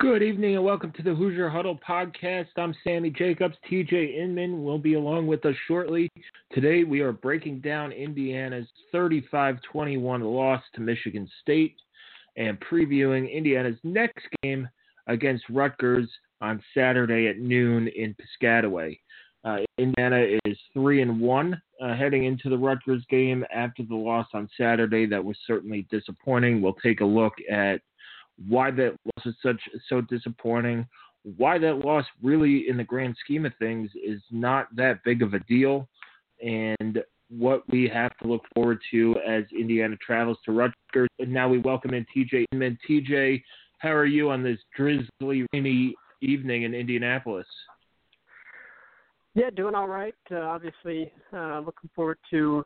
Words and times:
Good 0.00 0.22
evening 0.22 0.56
and 0.56 0.64
welcome 0.64 0.92
to 0.92 1.02
the 1.02 1.14
Hoosier 1.14 1.50
Huddle 1.50 1.78
podcast. 1.86 2.46
I'm 2.56 2.74
Sammy 2.82 3.10
Jacobs. 3.10 3.54
TJ 3.70 4.16
Inman 4.16 4.64
will 4.64 4.78
be 4.78 4.94
along 4.94 5.26
with 5.26 5.44
us 5.44 5.54
shortly. 5.68 6.08
Today 6.52 6.84
we 6.84 7.00
are 7.00 7.12
breaking 7.12 7.60
down 7.60 7.92
Indiana's 7.92 8.66
35 8.92 9.58
21 9.60 10.22
loss 10.22 10.62
to 10.74 10.80
Michigan 10.80 11.28
State 11.42 11.76
and 12.38 12.58
previewing 12.60 13.30
Indiana's 13.30 13.76
next 13.84 14.24
game 14.42 14.66
against 15.06 15.44
Rutgers 15.50 16.08
on 16.40 16.62
Saturday 16.72 17.26
at 17.26 17.38
noon 17.38 17.86
in 17.88 18.16
Piscataway. 18.16 18.98
Uh, 19.44 19.58
Indiana 19.76 20.38
is 20.46 20.56
three 20.72 21.02
and 21.02 21.20
one 21.20 21.60
uh, 21.78 21.94
heading 21.94 22.24
into 22.24 22.48
the 22.48 22.56
Rutgers 22.56 23.04
game 23.10 23.44
after 23.54 23.82
the 23.82 23.96
loss 23.96 24.28
on 24.32 24.48
Saturday. 24.56 25.04
That 25.04 25.22
was 25.22 25.36
certainly 25.46 25.86
disappointing. 25.90 26.62
We'll 26.62 26.72
take 26.72 27.02
a 27.02 27.04
look 27.04 27.34
at 27.50 27.82
why 28.48 28.70
that 28.70 28.96
loss 29.04 29.26
is 29.26 29.34
such 29.42 29.60
so 29.88 30.00
disappointing, 30.00 30.86
why 31.36 31.58
that 31.58 31.78
loss 31.84 32.04
really, 32.22 32.68
in 32.68 32.76
the 32.76 32.84
grand 32.84 33.16
scheme 33.22 33.44
of 33.44 33.52
things, 33.58 33.90
is 33.94 34.20
not 34.30 34.74
that 34.76 35.04
big 35.04 35.22
of 35.22 35.34
a 35.34 35.40
deal, 35.40 35.88
and 36.42 37.02
what 37.28 37.62
we 37.70 37.88
have 37.88 38.16
to 38.18 38.26
look 38.26 38.42
forward 38.54 38.80
to 38.90 39.16
as 39.26 39.44
Indiana 39.56 39.96
travels 40.04 40.38
to 40.44 40.52
Rutgers. 40.52 41.08
And 41.18 41.32
now 41.32 41.48
we 41.48 41.58
welcome 41.58 41.94
in 41.94 42.06
TJ 42.14 42.46
Inman. 42.52 42.78
TJ, 42.88 43.42
how 43.78 43.90
are 43.90 44.06
you 44.06 44.30
on 44.30 44.42
this 44.42 44.58
drizzly, 44.76 45.46
rainy 45.52 45.94
evening 46.22 46.64
in 46.64 46.74
Indianapolis? 46.74 47.46
Yeah, 49.34 49.50
doing 49.50 49.74
all 49.74 49.86
right. 49.86 50.14
Uh, 50.30 50.40
obviously, 50.40 51.12
uh, 51.32 51.60
looking 51.60 51.88
forward 51.94 52.18
to 52.30 52.64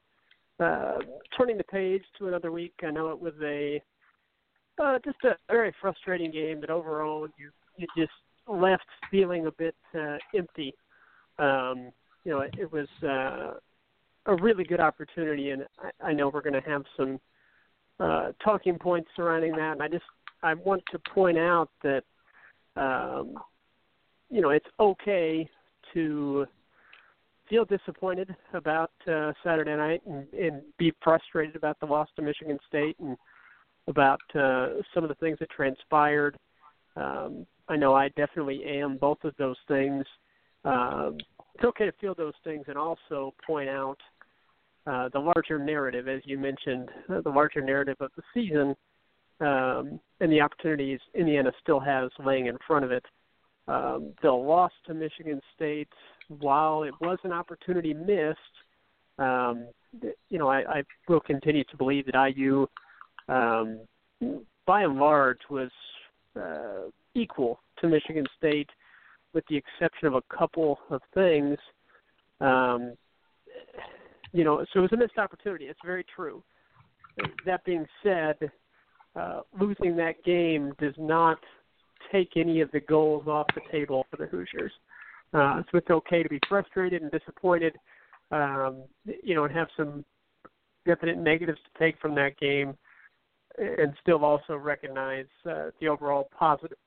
uh, 0.61 0.95
turning 1.37 1.59
the 1.59 1.65
page 1.65 2.03
to 2.19 2.29
another 2.29 2.51
week. 2.51 2.73
I 2.83 2.91
know 2.91 3.11
it 3.11 3.21
was 3.21 3.35
a 3.43 3.83
uh, 4.83 4.99
just 5.05 5.19
a 5.25 5.37
very 5.49 5.73
frustrating 5.81 6.31
game 6.31 6.61
that 6.61 6.71
overall 6.71 7.29
you 7.39 7.51
you 7.77 7.87
just 7.97 8.13
left 8.47 8.85
feeling 9.11 9.47
a 9.47 9.51
bit 9.53 9.75
uh, 9.99 10.17
empty. 10.37 10.75
Um, 11.39 11.91
you 12.25 12.33
know, 12.33 12.41
it, 12.41 12.55
it 12.59 12.73
was 12.73 12.89
uh, 13.03 13.59
a 14.27 14.37
really 14.41 14.65
good 14.65 14.81
opportunity, 14.81 15.51
and 15.51 15.65
I, 15.79 16.09
I 16.09 16.13
know 16.13 16.29
we're 16.29 16.41
going 16.41 16.61
to 16.61 16.69
have 16.69 16.85
some 16.97 17.21
uh, 18.01 18.33
talking 18.43 18.79
points 18.79 19.09
surrounding 19.17 19.53
that. 19.57 19.73
And 19.73 19.83
I 19.83 19.89
just 19.89 20.05
I 20.43 20.55
want 20.55 20.83
to 20.93 20.99
point 21.13 21.39
out 21.39 21.71
that 21.83 22.05
um, 22.77 23.35
you 24.31 24.41
know 24.41 24.51
it's 24.51 24.67
okay 24.79 25.49
to 25.93 26.47
feel 27.49 27.65
disappointed 27.65 28.35
about 28.55 28.91
uh, 29.07 29.33
Saturday 29.45 29.77
night 29.77 30.03
and, 30.07 30.27
and 30.33 30.63
be 30.79 30.93
frustrated 31.03 31.57
about 31.57 31.79
the 31.81 31.87
loss 31.87 32.09
to 32.17 32.23
Michigan 32.23 32.59
State 32.67 32.97
and 33.01 33.17
about 33.89 34.21
uh, 34.35 34.69
some 34.95 35.05
of 35.05 35.09
the 35.09 35.17
things 35.17 35.39
that 35.41 35.51
transpired. 35.51 36.37
Um, 36.97 37.47
I 37.69 37.77
know 37.77 37.95
I 37.95 38.09
definitely 38.11 38.63
am 38.65 38.99
both 38.99 39.19
of 39.25 39.35
those 39.39 39.57
things. 39.69 40.05
Um, 40.65 41.19
it's 41.55 41.65
okay 41.65 41.87
to 41.87 41.93
feel 42.01 42.15
those 42.15 42.35
things 42.43 42.65
and 42.69 42.77
also 42.77 43.35
point 43.47 43.69
out 43.69 43.99
uh, 44.87 45.09
the 45.13 45.19
larger 45.19 45.59
narrative, 45.59 46.09
as 46.09 46.21
you 46.25 46.39
mentioned, 46.39 46.91
uh, 47.11 47.21
the 47.21 47.31
larger 47.31 47.61
narrative 47.61 47.97
of 48.01 48.11
the 48.17 48.23
season 48.35 48.75
um, 49.41 50.01
and 50.21 50.31
the 50.31 50.41
opportunities 50.41 51.01
Indiana 51.15 51.53
still 51.63 51.81
has 51.81 52.11
laying 52.25 52.47
in 52.47 52.57
front 52.67 52.85
of 52.85 52.93
it. 52.93 53.05
Um, 53.67 54.13
the 54.23 54.31
loss 54.31 54.73
to 54.87 54.95
Michigan 54.95 55.41
State, 55.55 55.89
while 56.29 56.83
it 56.83 56.93
was 57.01 57.19
an 57.25 57.33
opportunity 57.33 57.95
missed, 57.95 58.39
um, 59.19 59.69
you 60.29 60.39
know, 60.39 60.49
I, 60.49 60.59
I 60.79 60.83
will 61.09 61.21
continue 61.21 61.65
to 61.65 61.77
believe 61.77 62.07
that 62.07 62.35
IU 62.37 62.67
um, 63.29 63.81
by 64.67 64.83
and 64.83 64.97
large 64.99 65.39
was 65.51 65.71
uh, 66.41 66.89
equal 67.15 67.61
to 67.81 67.89
Michigan 67.89 68.27
State, 68.39 68.69
with 69.33 69.45
the 69.49 69.57
exception 69.57 70.09
of 70.09 70.15
a 70.15 70.23
couple 70.37 70.79
of 70.91 71.01
things. 71.13 71.59
Um, 72.41 72.95
you 74.33 74.45
know, 74.45 74.65
so 74.73 74.81
it 74.81 74.83
was 74.83 74.93
a 74.93 74.97
missed 74.97 75.19
opportunity. 75.19 75.67
It's 75.67 75.81
very 75.85 76.05
true. 76.15 76.43
That 77.47 77.65
being 77.65 77.87
said, 78.03 78.37
uh, 79.15 79.41
losing 79.59 79.97
that 79.97 80.23
game 80.25 80.73
does 80.81 80.95
not 80.99 81.39
take 82.11 82.31
any 82.37 82.61
of 82.61 82.71
the 82.73 82.81
goals 82.81 83.27
off 83.29 83.47
the 83.55 83.61
table 83.71 84.07
for 84.11 84.17
the 84.17 84.27
Hoosiers. 84.27 84.73
Uh, 85.33 85.63
so 85.71 85.79
it's 85.79 85.91
okay 85.91 86.23
to 86.23 86.29
be 86.29 86.41
frustrated 86.49 87.03
and 87.03 87.11
disappointed, 87.11 87.75
um, 88.31 88.83
you 89.23 89.35
know, 89.35 89.45
and 89.45 89.55
have 89.55 89.69
some 89.77 90.05
definite 90.87 91.19
negatives 91.19 91.59
to 91.59 91.79
take 91.79 91.99
from 92.01 92.15
that 92.15 92.39
game 92.39 92.77
and 93.59 93.95
still 94.03 94.25
also 94.25 94.57
recognize 94.57 95.27
uh, 95.49 95.71
the 95.81 95.89
overall 95.89 96.29
positive 96.37 96.79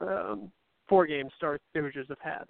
um, 0.00 0.50
four 0.88 1.06
game 1.06 1.28
start 1.36 1.60
the 1.74 1.80
Hoosiers 1.80 2.06
have 2.08 2.18
had. 2.20 2.44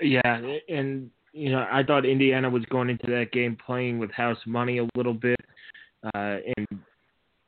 Yeah, 0.00 0.40
and 0.68 1.10
you 1.32 1.50
know 1.50 1.66
I 1.70 1.82
thought 1.82 2.04
Indiana 2.04 2.50
was 2.50 2.64
going 2.66 2.90
into 2.90 3.06
that 3.08 3.32
game 3.32 3.56
playing 3.64 3.98
with 3.98 4.10
house 4.10 4.38
money 4.46 4.78
a 4.78 4.88
little 4.96 5.14
bit, 5.14 5.40
uh, 6.14 6.36
and 6.56 6.66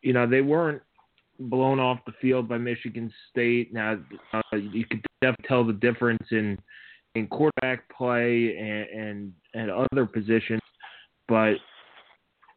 you 0.03 0.13
know 0.13 0.27
they 0.27 0.41
weren't 0.41 0.83
blown 1.39 1.79
off 1.79 1.99
the 2.07 2.13
field 2.21 2.49
by 2.49 2.59
Michigan 2.59 3.13
State. 3.31 3.73
Now 3.73 3.99
uh, 4.33 4.57
you 4.57 4.85
could 4.87 5.05
definitely 5.21 5.47
tell 5.49 5.65
the 5.65 5.73
difference 5.73 6.27
in 6.31 6.59
in 7.15 7.27
quarterback 7.27 7.89
play 7.97 8.57
and 8.57 9.01
and, 9.01 9.33
and 9.55 9.71
other 9.71 10.07
positions, 10.07 10.61
but 11.29 11.55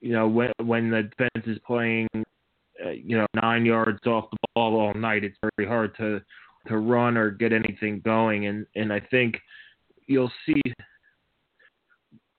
you 0.02 0.14
know, 0.14 0.28
when 0.28 0.52
when 0.64 0.90
the 0.90 1.04
defense 1.04 1.46
is 1.46 1.58
playing, 1.66 2.08
uh, 2.86 2.92
you 2.92 3.18
know, 3.18 3.26
nine 3.42 3.66
yards 3.66 4.06
off 4.06 4.30
the 4.32 4.38
ball 4.56 4.80
all 4.80 4.94
night, 4.94 5.24
it's 5.24 5.38
very 5.56 5.68
hard 5.68 5.96
to 5.98 6.22
to 6.68 6.78
run 6.78 7.18
or 7.18 7.32
get 7.32 7.52
anything 7.52 8.02
going. 8.04 8.48
And 8.48 8.66
and 8.76 8.94
I 8.94 9.00
think 9.00 9.40
you'll 10.08 10.32
see. 10.46 10.62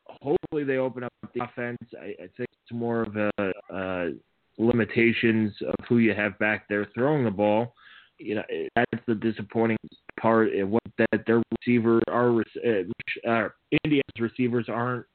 Hopefully, 0.07 0.65
they 0.65 0.77
open 0.77 1.05
up 1.05 1.13
the 1.35 1.45
offense. 1.45 1.79
I, 1.99 2.07
I 2.07 2.29
think 2.37 2.49
it's 2.51 2.73
more 2.73 3.03
of 3.03 3.17
a, 3.17 3.53
uh, 3.73 4.11
limitations 4.59 5.55
of 5.67 5.75
who 5.89 5.99
you 5.99 6.15
have 6.15 6.39
back 6.39 6.69
there 6.69 6.87
throwing 6.95 7.25
the 7.25 7.31
ball. 7.31 7.75
You 8.19 8.35
know, 8.35 8.43
that's 8.77 9.03
the 9.07 9.15
disappointing 9.15 9.79
part. 10.21 10.51
What 10.67 10.83
that 10.99 11.25
their 11.27 11.43
receivers 11.59 12.03
are, 12.09 12.39
uh, 12.39 13.29
uh, 13.29 13.49
Indiana's 13.83 14.21
receivers 14.21 14.67
aren't 14.69 15.07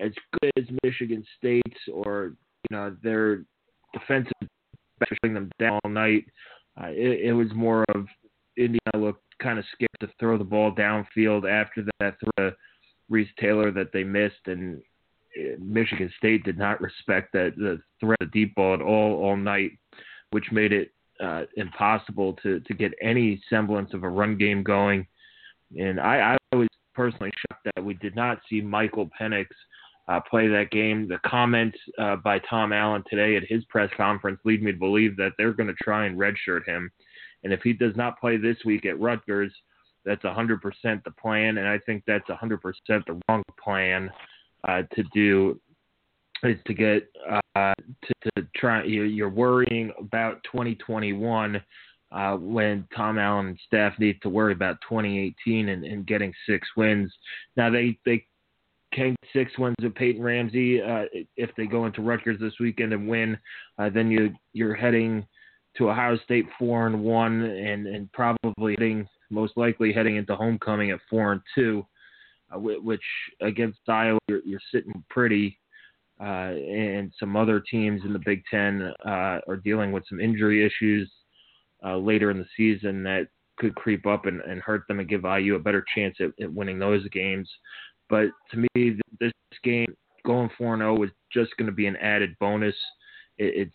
as 0.00 0.12
good 0.40 0.52
as 0.56 0.64
Michigan 0.82 1.24
State's 1.38 1.80
or 1.92 2.32
you 2.70 2.76
know 2.76 2.96
their 3.02 3.44
defensive 3.92 4.32
shutting 5.08 5.34
them 5.34 5.50
down 5.58 5.80
all 5.84 5.90
night. 5.90 6.24
Uh, 6.80 6.88
it, 6.88 7.26
it 7.26 7.32
was 7.32 7.48
more 7.54 7.84
of 7.94 8.06
Indiana 8.56 8.78
looked 8.96 9.22
kind 9.40 9.58
of 9.58 9.64
scared 9.72 9.90
to 10.00 10.08
throw 10.18 10.38
the 10.38 10.44
ball 10.44 10.72
downfield 10.72 11.50
after 11.50 11.84
that 12.00 12.16
throw 12.20 12.50
to 12.50 12.56
Reese 13.08 13.30
Taylor 13.38 13.70
that 13.70 13.92
they 13.92 14.04
missed, 14.04 14.46
and 14.46 14.80
Michigan 15.58 16.12
State 16.16 16.44
did 16.44 16.58
not 16.58 16.80
respect 16.80 17.32
that 17.32 17.54
the 17.56 17.80
threat 18.00 18.20
of 18.20 18.32
deep 18.32 18.54
ball 18.54 18.74
at 18.74 18.80
all 18.80 19.22
all 19.22 19.36
night, 19.36 19.72
which 20.30 20.50
made 20.52 20.72
it 20.72 20.92
uh, 21.22 21.42
impossible 21.56 22.34
to 22.42 22.60
to 22.60 22.74
get 22.74 22.92
any 23.02 23.40
semblance 23.50 23.92
of 23.94 24.04
a 24.04 24.08
run 24.08 24.36
game 24.36 24.62
going. 24.62 25.06
And 25.78 26.00
I, 26.00 26.36
I 26.52 26.56
was 26.56 26.68
personally 26.94 27.32
shocked 27.50 27.68
that 27.74 27.84
we 27.84 27.94
did 27.94 28.14
not 28.14 28.40
see 28.48 28.60
Michael 28.60 29.10
Penix 29.20 29.46
uh, 30.08 30.20
play 30.28 30.48
that 30.48 30.70
game. 30.70 31.08
The 31.08 31.18
comments 31.26 31.78
uh, 31.98 32.16
by 32.16 32.38
Tom 32.40 32.72
Allen 32.72 33.04
today 33.08 33.36
at 33.36 33.44
his 33.48 33.64
press 33.66 33.90
conference 33.96 34.40
lead 34.44 34.62
me 34.62 34.72
to 34.72 34.78
believe 34.78 35.16
that 35.16 35.32
they're 35.38 35.52
going 35.52 35.68
to 35.68 35.74
try 35.82 36.06
and 36.06 36.18
redshirt 36.18 36.66
him. 36.66 36.90
And 37.42 37.52
if 37.52 37.60
he 37.62 37.72
does 37.72 37.94
not 37.96 38.20
play 38.20 38.36
this 38.36 38.56
week 38.64 38.86
at 38.86 39.00
Rutgers, 39.00 39.52
that's 40.04 40.22
100% 40.22 40.60
the 41.04 41.10
plan, 41.12 41.58
and 41.58 41.66
I 41.66 41.78
think 41.78 42.04
that's 42.06 42.28
100% 42.28 42.60
the 42.88 43.20
wrong 43.28 43.42
plan. 43.62 44.10
uh, 44.68 44.82
to 44.94 45.02
do 45.14 45.60
is 46.42 46.58
to 46.66 46.74
get 46.74 47.08
uh, 47.30 47.72
to, 47.76 48.30
to 48.36 48.46
try. 48.56 48.82
You're, 48.84 49.28
worrying 49.28 49.92
about 49.98 50.42
2021 50.44 51.62
uh, 52.12 52.36
when 52.36 52.86
Tom 52.94 53.18
Allen 53.18 53.48
and 53.48 53.58
staff 53.66 53.94
need 53.98 54.20
to 54.22 54.28
worry 54.28 54.52
about 54.52 54.76
2018 54.88 55.70
and, 55.70 55.84
and 55.84 56.06
getting 56.06 56.32
six 56.46 56.66
wins. 56.76 57.12
Now 57.56 57.70
they 57.70 57.98
they 58.04 58.26
can 58.94 59.16
six 59.32 59.52
wins 59.58 59.76
with 59.82 59.94
Peyton 59.94 60.22
Ramsey. 60.22 60.80
Uh, 60.80 61.04
if 61.36 61.50
they 61.56 61.66
go 61.66 61.86
into 61.86 62.02
Rutgers 62.02 62.38
this 62.40 62.54
weekend 62.60 62.92
and 62.92 63.08
win, 63.08 63.36
uh, 63.78 63.90
then 63.90 64.10
you 64.10 64.30
you're 64.52 64.74
heading 64.74 65.26
to 65.76 65.90
Ohio 65.90 66.16
State 66.18 66.46
four 66.58 66.86
and 66.86 67.02
one, 67.02 67.42
and 67.42 67.86
and 67.86 68.12
probably 68.12 68.74
heading 68.78 69.06
most 69.30 69.56
likely 69.56 69.92
heading 69.92 70.16
into 70.16 70.36
homecoming 70.36 70.90
at 70.90 71.00
four 71.10 71.32
and 71.32 71.40
two, 71.54 71.84
uh, 72.54 72.58
which 72.58 73.02
against 73.40 73.80
Iowa 73.88 74.18
you're, 74.28 74.42
you're 74.44 74.60
sitting 74.72 75.04
pretty. 75.10 75.58
Uh, 76.20 76.54
and 76.54 77.12
some 77.18 77.34
other 77.34 77.58
teams 77.58 78.02
in 78.04 78.12
the 78.12 78.20
Big 78.24 78.44
Ten 78.48 78.92
uh, 79.04 79.40
are 79.48 79.60
dealing 79.64 79.90
with 79.90 80.04
some 80.08 80.20
injury 80.20 80.64
issues 80.64 81.10
uh, 81.84 81.96
later 81.96 82.30
in 82.30 82.38
the 82.38 82.46
season 82.56 83.02
that 83.02 83.26
could 83.58 83.74
creep 83.74 84.06
up 84.06 84.26
and, 84.26 84.40
and 84.42 84.60
hurt 84.60 84.82
them 84.86 85.00
and 85.00 85.08
give 85.08 85.24
IU 85.24 85.56
a 85.56 85.58
better 85.58 85.84
chance 85.94 86.16
at, 86.20 86.30
at 86.42 86.52
winning 86.52 86.78
those 86.78 87.06
games. 87.08 87.48
But 88.08 88.26
to 88.50 88.66
me, 88.74 88.98
this 89.20 89.32
game 89.62 89.94
going 90.26 90.50
4 90.56 90.76
0 90.78 91.02
is 91.02 91.10
just 91.32 91.56
going 91.56 91.66
to 91.66 91.72
be 91.72 91.86
an 91.86 91.96
added 91.96 92.36
bonus. 92.40 92.74
It's 93.38 93.72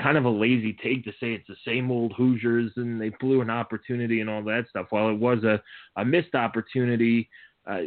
kind 0.00 0.16
of 0.16 0.24
a 0.24 0.30
lazy 0.30 0.76
take 0.82 1.04
to 1.04 1.12
say 1.12 1.34
it's 1.34 1.46
the 1.46 1.56
same 1.64 1.90
old 1.90 2.12
Hoosiers 2.16 2.72
and 2.76 3.00
they 3.00 3.10
blew 3.20 3.40
an 3.40 3.50
opportunity 3.50 4.20
and 4.20 4.30
all 4.30 4.42
that 4.44 4.66
stuff. 4.70 4.86
While 4.90 5.10
it 5.10 5.18
was 5.18 5.44
a, 5.44 5.62
a 5.96 6.04
missed 6.04 6.34
opportunity, 6.34 7.28
uh, 7.66 7.82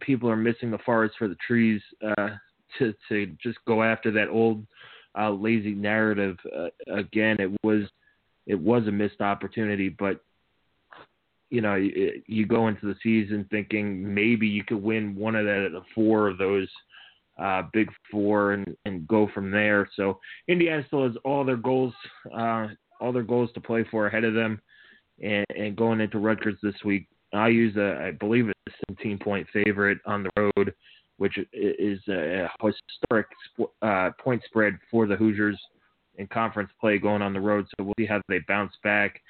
people 0.00 0.28
are 0.28 0.36
missing 0.36 0.70
the 0.70 0.78
forest 0.78 1.14
for 1.18 1.28
the 1.28 1.36
trees 1.46 1.80
uh, 2.04 2.30
to, 2.78 2.94
to 3.08 3.26
just 3.42 3.58
go 3.66 3.82
after 3.82 4.10
that 4.10 4.28
old 4.28 4.66
uh, 5.18 5.30
lazy 5.30 5.74
narrative. 5.74 6.36
Uh, 6.56 6.68
again, 6.92 7.36
it 7.38 7.50
was 7.62 7.84
it 8.46 8.58
was 8.58 8.86
a 8.86 8.92
missed 8.92 9.20
opportunity, 9.20 9.88
but 9.88 10.20
you 11.50 11.60
know, 11.60 11.74
you, 11.74 12.22
you 12.26 12.46
go 12.46 12.68
into 12.68 12.86
the 12.86 12.96
season 13.02 13.46
thinking 13.50 14.14
maybe 14.14 14.46
you 14.46 14.64
could 14.64 14.82
win 14.82 15.14
one 15.14 15.34
of 15.34 15.44
the 15.44 15.82
four 15.94 16.28
of 16.28 16.38
those 16.38 16.68
uh, 17.40 17.62
big 17.72 17.90
four 18.10 18.52
and, 18.52 18.76
and 18.84 19.06
go 19.08 19.28
from 19.34 19.50
there. 19.50 19.88
So 19.96 20.18
Indiana 20.48 20.84
still 20.86 21.04
has 21.04 21.16
all 21.24 21.44
their 21.44 21.56
goals, 21.56 21.94
uh, 22.34 22.68
all 23.00 23.12
their 23.12 23.22
goals 23.22 23.50
to 23.54 23.60
play 23.60 23.84
for 23.90 24.06
ahead 24.06 24.24
of 24.24 24.34
them, 24.34 24.60
and, 25.22 25.46
and 25.56 25.76
going 25.76 26.00
into 26.00 26.18
Rutgers 26.18 26.58
this 26.62 26.74
week. 26.84 27.06
I 27.32 27.48
use 27.48 27.76
a, 27.76 28.06
I 28.06 28.10
believe 28.12 28.48
a 28.48 28.70
17 28.88 29.18
point 29.18 29.46
favorite 29.52 29.98
on 30.06 30.24
the 30.24 30.30
road, 30.36 30.74
which 31.16 31.38
is 31.52 32.00
a 32.08 32.48
historic 32.62 33.26
uh, 33.82 34.10
point 34.22 34.42
spread 34.46 34.78
for 34.90 35.06
the 35.06 35.16
Hoosiers 35.16 35.58
in 36.16 36.26
conference 36.26 36.70
play 36.80 36.98
going 36.98 37.22
on 37.22 37.32
the 37.32 37.40
road. 37.40 37.66
So 37.70 37.84
we'll 37.84 37.94
see 37.98 38.06
how 38.06 38.20
they 38.28 38.40
bounce 38.48 38.72
back. 38.82 39.20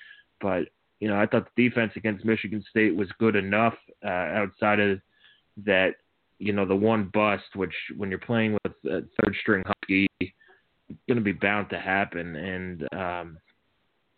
But 0.41 0.69
you 1.01 1.09
know, 1.09 1.17
I 1.19 1.27
thought 1.27 1.49
the 1.57 1.69
defense 1.69 1.93
against 1.97 2.25
Michigan 2.25 2.63
State 2.69 2.95
was 2.95 3.09
good 3.19 3.35
enough 3.35 3.75
uh, 4.05 4.09
outside 4.09 4.79
of 4.79 5.01
that, 5.65 5.93
you 6.39 6.53
know, 6.53 6.67
the 6.67 6.77
one 6.77 7.11
bust, 7.13 7.57
which 7.57 7.75
when 7.97 8.11
you're 8.11 8.19
playing 8.19 8.53
with 8.53 8.73
a 8.85 9.01
third 9.01 9.35
string 9.41 9.65
Husky, 9.67 10.07
it's 10.21 10.99
going 11.09 11.17
to 11.17 11.25
be 11.25 11.33
bound 11.33 11.71
to 11.71 11.79
happen. 11.79 12.37
And, 12.37 12.89
um, 12.93 13.39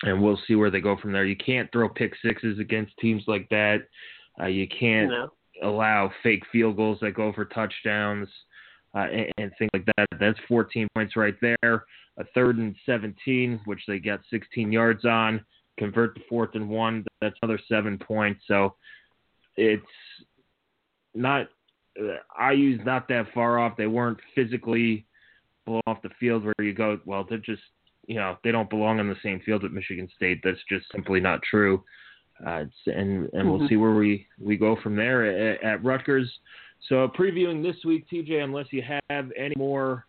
and 0.02 0.20
we'll 0.20 0.40
see 0.48 0.56
where 0.56 0.70
they 0.70 0.80
go 0.80 0.96
from 0.96 1.12
there. 1.12 1.24
You 1.24 1.36
can't 1.36 1.70
throw 1.70 1.88
pick 1.88 2.14
sixes 2.24 2.58
against 2.58 2.96
teams 2.98 3.22
like 3.28 3.48
that. 3.50 3.82
Uh, 4.40 4.46
you 4.46 4.66
can't 4.66 5.10
no. 5.10 5.30
allow 5.62 6.10
fake 6.24 6.42
field 6.50 6.76
goals 6.76 6.98
that 7.00 7.12
go 7.12 7.32
for 7.32 7.44
touchdowns 7.44 8.28
uh, 8.94 9.06
and, 9.12 9.32
and 9.38 9.52
things 9.56 9.70
like 9.72 9.86
that. 9.96 10.08
That's 10.18 10.38
14 10.48 10.88
points 10.94 11.14
right 11.16 11.36
there. 11.40 11.84
A 12.18 12.24
third 12.34 12.58
and 12.58 12.74
17, 12.84 13.60
which 13.66 13.80
they 13.86 14.00
got 14.00 14.20
16 14.30 14.72
yards 14.72 15.04
on 15.04 15.44
convert 15.78 16.14
the 16.14 16.22
fourth 16.28 16.50
and 16.54 16.68
one. 16.68 17.04
That's 17.20 17.36
another 17.42 17.60
seven 17.68 17.98
points. 17.98 18.42
So 18.46 18.74
it's 19.56 19.82
not 21.14 21.48
uh, 22.00 22.52
IU's 22.52 22.80
not 22.84 23.08
that 23.08 23.26
far 23.34 23.58
off. 23.58 23.76
They 23.76 23.86
weren't 23.86 24.18
physically 24.34 25.06
blown 25.66 25.82
off 25.86 26.02
the 26.02 26.10
field 26.18 26.44
where 26.44 26.54
you 26.60 26.72
go, 26.72 26.98
well, 27.04 27.26
they're 27.28 27.38
just 27.38 27.62
you 28.06 28.16
know 28.16 28.36
they 28.42 28.50
don't 28.50 28.70
belong 28.70 29.00
on 29.00 29.08
the 29.08 29.16
same 29.22 29.40
field 29.40 29.64
at 29.64 29.72
Michigan 29.72 30.08
State. 30.16 30.40
That's 30.42 30.58
just 30.68 30.86
simply 30.92 31.20
not 31.20 31.40
true. 31.42 31.84
Uh, 32.44 32.64
and 32.86 32.86
and 32.86 33.30
mm-hmm. 33.30 33.48
we'll 33.48 33.68
see 33.68 33.76
where 33.76 33.94
we 33.94 34.26
we 34.40 34.56
go 34.56 34.76
from 34.82 34.96
there 34.96 35.24
at, 35.24 35.62
at 35.62 35.84
Rutgers. 35.84 36.30
So 36.88 37.08
previewing 37.16 37.62
this 37.62 37.76
week, 37.84 38.06
TJ, 38.12 38.42
unless 38.42 38.66
you 38.70 38.82
have 39.08 39.30
any 39.36 39.54
more 39.56 40.06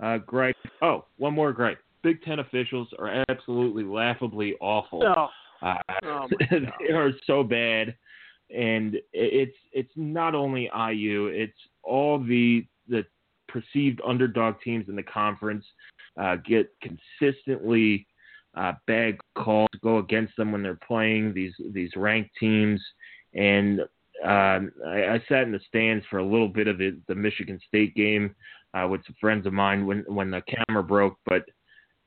uh, 0.00 0.18
gripe. 0.18 0.56
Oh, 0.82 1.04
one 1.18 1.34
more 1.34 1.52
gripe. 1.52 1.78
Big 2.02 2.22
Ten 2.22 2.38
officials 2.38 2.88
are 2.98 3.24
absolutely 3.28 3.84
laughably 3.84 4.54
awful. 4.60 5.02
Oh. 5.04 5.28
Uh, 5.62 5.74
oh 6.04 6.28
they 6.50 6.92
are 6.92 7.12
so 7.26 7.42
bad, 7.42 7.94
and 8.54 8.96
it's 9.12 9.56
it's 9.72 9.92
not 9.94 10.34
only 10.34 10.70
IU, 10.74 11.26
it's 11.26 11.58
all 11.82 12.18
the 12.18 12.66
the 12.88 13.04
perceived 13.48 14.00
underdog 14.06 14.54
teams 14.62 14.88
in 14.88 14.96
the 14.96 15.02
conference 15.02 15.64
uh, 16.18 16.36
get 16.36 16.72
consistently 16.82 18.06
uh, 18.56 18.72
bad 18.86 19.16
calls 19.36 19.68
to 19.72 19.78
go 19.78 19.98
against 19.98 20.36
them 20.36 20.52
when 20.52 20.62
they're 20.62 20.78
playing 20.86 21.32
these 21.34 21.54
these 21.72 21.90
ranked 21.96 22.30
teams. 22.38 22.80
And 23.34 23.80
um, 24.24 24.72
I, 24.86 25.04
I 25.04 25.24
sat 25.28 25.44
in 25.44 25.52
the 25.52 25.60
stands 25.68 26.04
for 26.10 26.18
a 26.18 26.26
little 26.26 26.48
bit 26.48 26.68
of 26.68 26.80
it, 26.80 27.06
the 27.06 27.14
Michigan 27.14 27.60
State 27.68 27.94
game 27.94 28.34
uh, 28.74 28.86
with 28.88 29.04
some 29.06 29.16
friends 29.20 29.46
of 29.46 29.52
mine 29.52 29.86
when 29.86 30.04
when 30.08 30.30
the 30.30 30.42
camera 30.42 30.82
broke, 30.82 31.16
but 31.26 31.44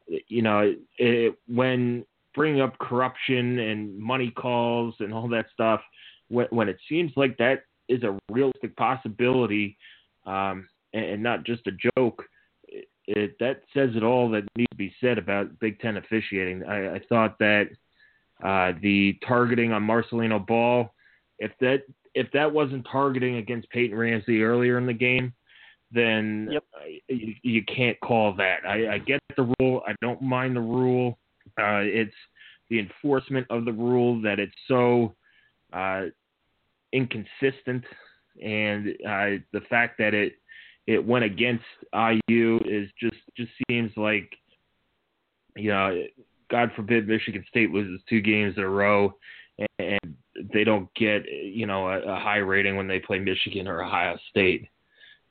you 0.08 0.42
know, 0.42 0.74
it, 0.98 1.36
when 1.48 2.06
bringing 2.36 2.62
up 2.62 2.78
corruption 2.80 3.60
and 3.60 3.98
money 3.98 4.32
calls 4.32 4.96
and 5.00 5.14
all 5.14 5.28
that 5.30 5.46
stuff, 5.54 5.82
when, 6.30 6.48
when 6.50 6.70
it 6.70 6.78
seems 6.90 7.12
like 7.16 7.38
that 7.38 7.64
is 7.90 8.04
a 8.04 8.18
realistic 8.32 8.76
possibility 8.76 9.78
um, 10.26 10.68
and, 10.94 11.06
and, 11.06 11.24
not 11.24 11.44
just 11.44 11.68
a 11.68 11.92
joke, 11.98 12.24
it, 12.68 12.88
it, 13.08 13.36
that 13.40 13.62
says 13.74 13.92
it 13.96 14.04
all 14.04 14.30
that 14.32 14.48
needs 14.56 14.70
to 14.72 14.78
be 14.78 14.94
said 15.02 15.18
about 15.18 15.60
Big 15.60 15.80
Ten 15.80 15.98
officiating. 15.98 16.64
I, 16.64 16.96
I 16.96 17.02
thought 17.10 17.38
that 17.40 17.68
uh, 18.44 18.74
the 18.82 19.18
targeting 19.28 19.72
on 19.72 19.84
Marcelino 19.84 20.46
Ball, 20.46 20.94
if 21.40 21.52
that 21.60 21.84
if 22.16 22.32
that 22.32 22.52
wasn't 22.52 22.88
targeting 22.90 23.38
against 23.38 23.70
Peyton 23.72 23.98
Ramsey 23.98 24.44
earlier 24.44 24.78
in 24.78 24.86
the 24.86 24.94
game, 24.94 25.34
then 25.94 26.50
yep. 26.52 26.64
you, 27.08 27.36
you, 27.44 27.64
can't 27.64 28.00
call 28.02 28.34
that. 28.36 28.60
I, 28.68 28.96
I, 28.96 28.98
get 28.98 29.22
the 29.38 29.54
rule. 29.60 29.84
I 29.88 29.94
don't 30.02 30.22
mind 30.22 30.56
the 30.56 30.62
rule. 30.62 31.18
Uh, 31.60 31.82
it's 31.84 32.14
the 32.70 32.80
enforcement 32.80 33.46
of 33.50 33.66
the 33.66 33.72
rule 33.72 34.22
that 34.22 34.40
it's 34.40 34.56
so 34.68 35.14
uh, 35.72 36.06
inconsistent, 36.92 37.84
and 38.44 38.90
uh, 39.08 39.42
the 39.52 39.62
fact 39.70 39.98
that 40.00 40.14
it 40.14 40.34
it 40.88 41.06
went 41.06 41.24
against 41.24 41.64
IU 41.94 42.60
is 42.66 42.90
just 43.00 43.22
just 43.38 43.52
seems 43.68 43.92
like 43.96 44.30
you 45.56 45.70
know, 45.70 46.04
God 46.50 46.72
forbid 46.76 47.08
Michigan 47.08 47.46
State 47.50 47.72
loses 47.72 48.02
two 48.10 48.22
games 48.22 48.56
in 48.58 48.64
a 48.64 48.70
row, 48.70 49.14
and, 49.80 50.00
they 50.52 50.64
don't 50.64 50.92
get 50.96 51.24
you 51.32 51.68
know 51.68 51.88
a, 51.88 52.00
a 52.00 52.20
high 52.20 52.38
rating 52.38 52.76
when 52.76 52.88
they 52.88 53.00
play 53.00 53.20
Michigan 53.20 53.68
or 53.68 53.84
Ohio 53.84 54.18
State 54.32 54.68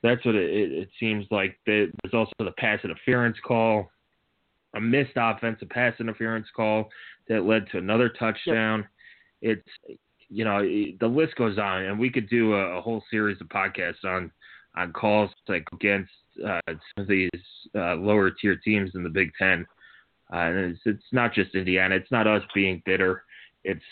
that's 0.02 0.24
what 0.24 0.34
it, 0.34 0.72
it 0.72 0.88
seems 0.98 1.26
like. 1.30 1.58
There's 1.66 1.92
also 2.12 2.32
the 2.38 2.52
pass 2.58 2.80
interference 2.84 3.36
call, 3.46 3.90
a 4.74 4.80
missed 4.80 5.12
offensive 5.16 5.68
pass 5.68 5.94
interference 6.00 6.46
call 6.54 6.88
that 7.28 7.44
led 7.44 7.68
to 7.70 7.78
another 7.78 8.08
touchdown. 8.08 8.86
Yep. 9.40 9.58
It's 9.58 9.98
you 10.28 10.44
know 10.44 10.62
the 10.62 11.06
list 11.06 11.36
goes 11.36 11.58
on, 11.58 11.82
and 11.84 11.98
we 11.98 12.10
could 12.10 12.28
do 12.28 12.54
a, 12.54 12.78
a 12.78 12.80
whole 12.80 13.02
series 13.10 13.40
of 13.40 13.48
podcasts 13.48 14.04
on 14.04 14.30
on 14.76 14.92
calls 14.92 15.30
like 15.48 15.66
against 15.72 16.10
uh, 16.46 16.60
some 16.66 17.02
of 17.02 17.08
these 17.08 17.30
uh, 17.74 17.94
lower 17.94 18.30
tier 18.30 18.56
teams 18.56 18.90
in 18.94 19.02
the 19.02 19.10
Big 19.10 19.30
Ten. 19.38 19.66
Uh, 20.32 20.38
and 20.38 20.58
it's, 20.72 20.80
it's 20.86 21.12
not 21.12 21.34
just 21.34 21.54
Indiana. 21.54 21.94
It's 21.94 22.10
not 22.10 22.26
us 22.26 22.42
being 22.54 22.82
bitter. 22.86 23.24
It's 23.64 23.84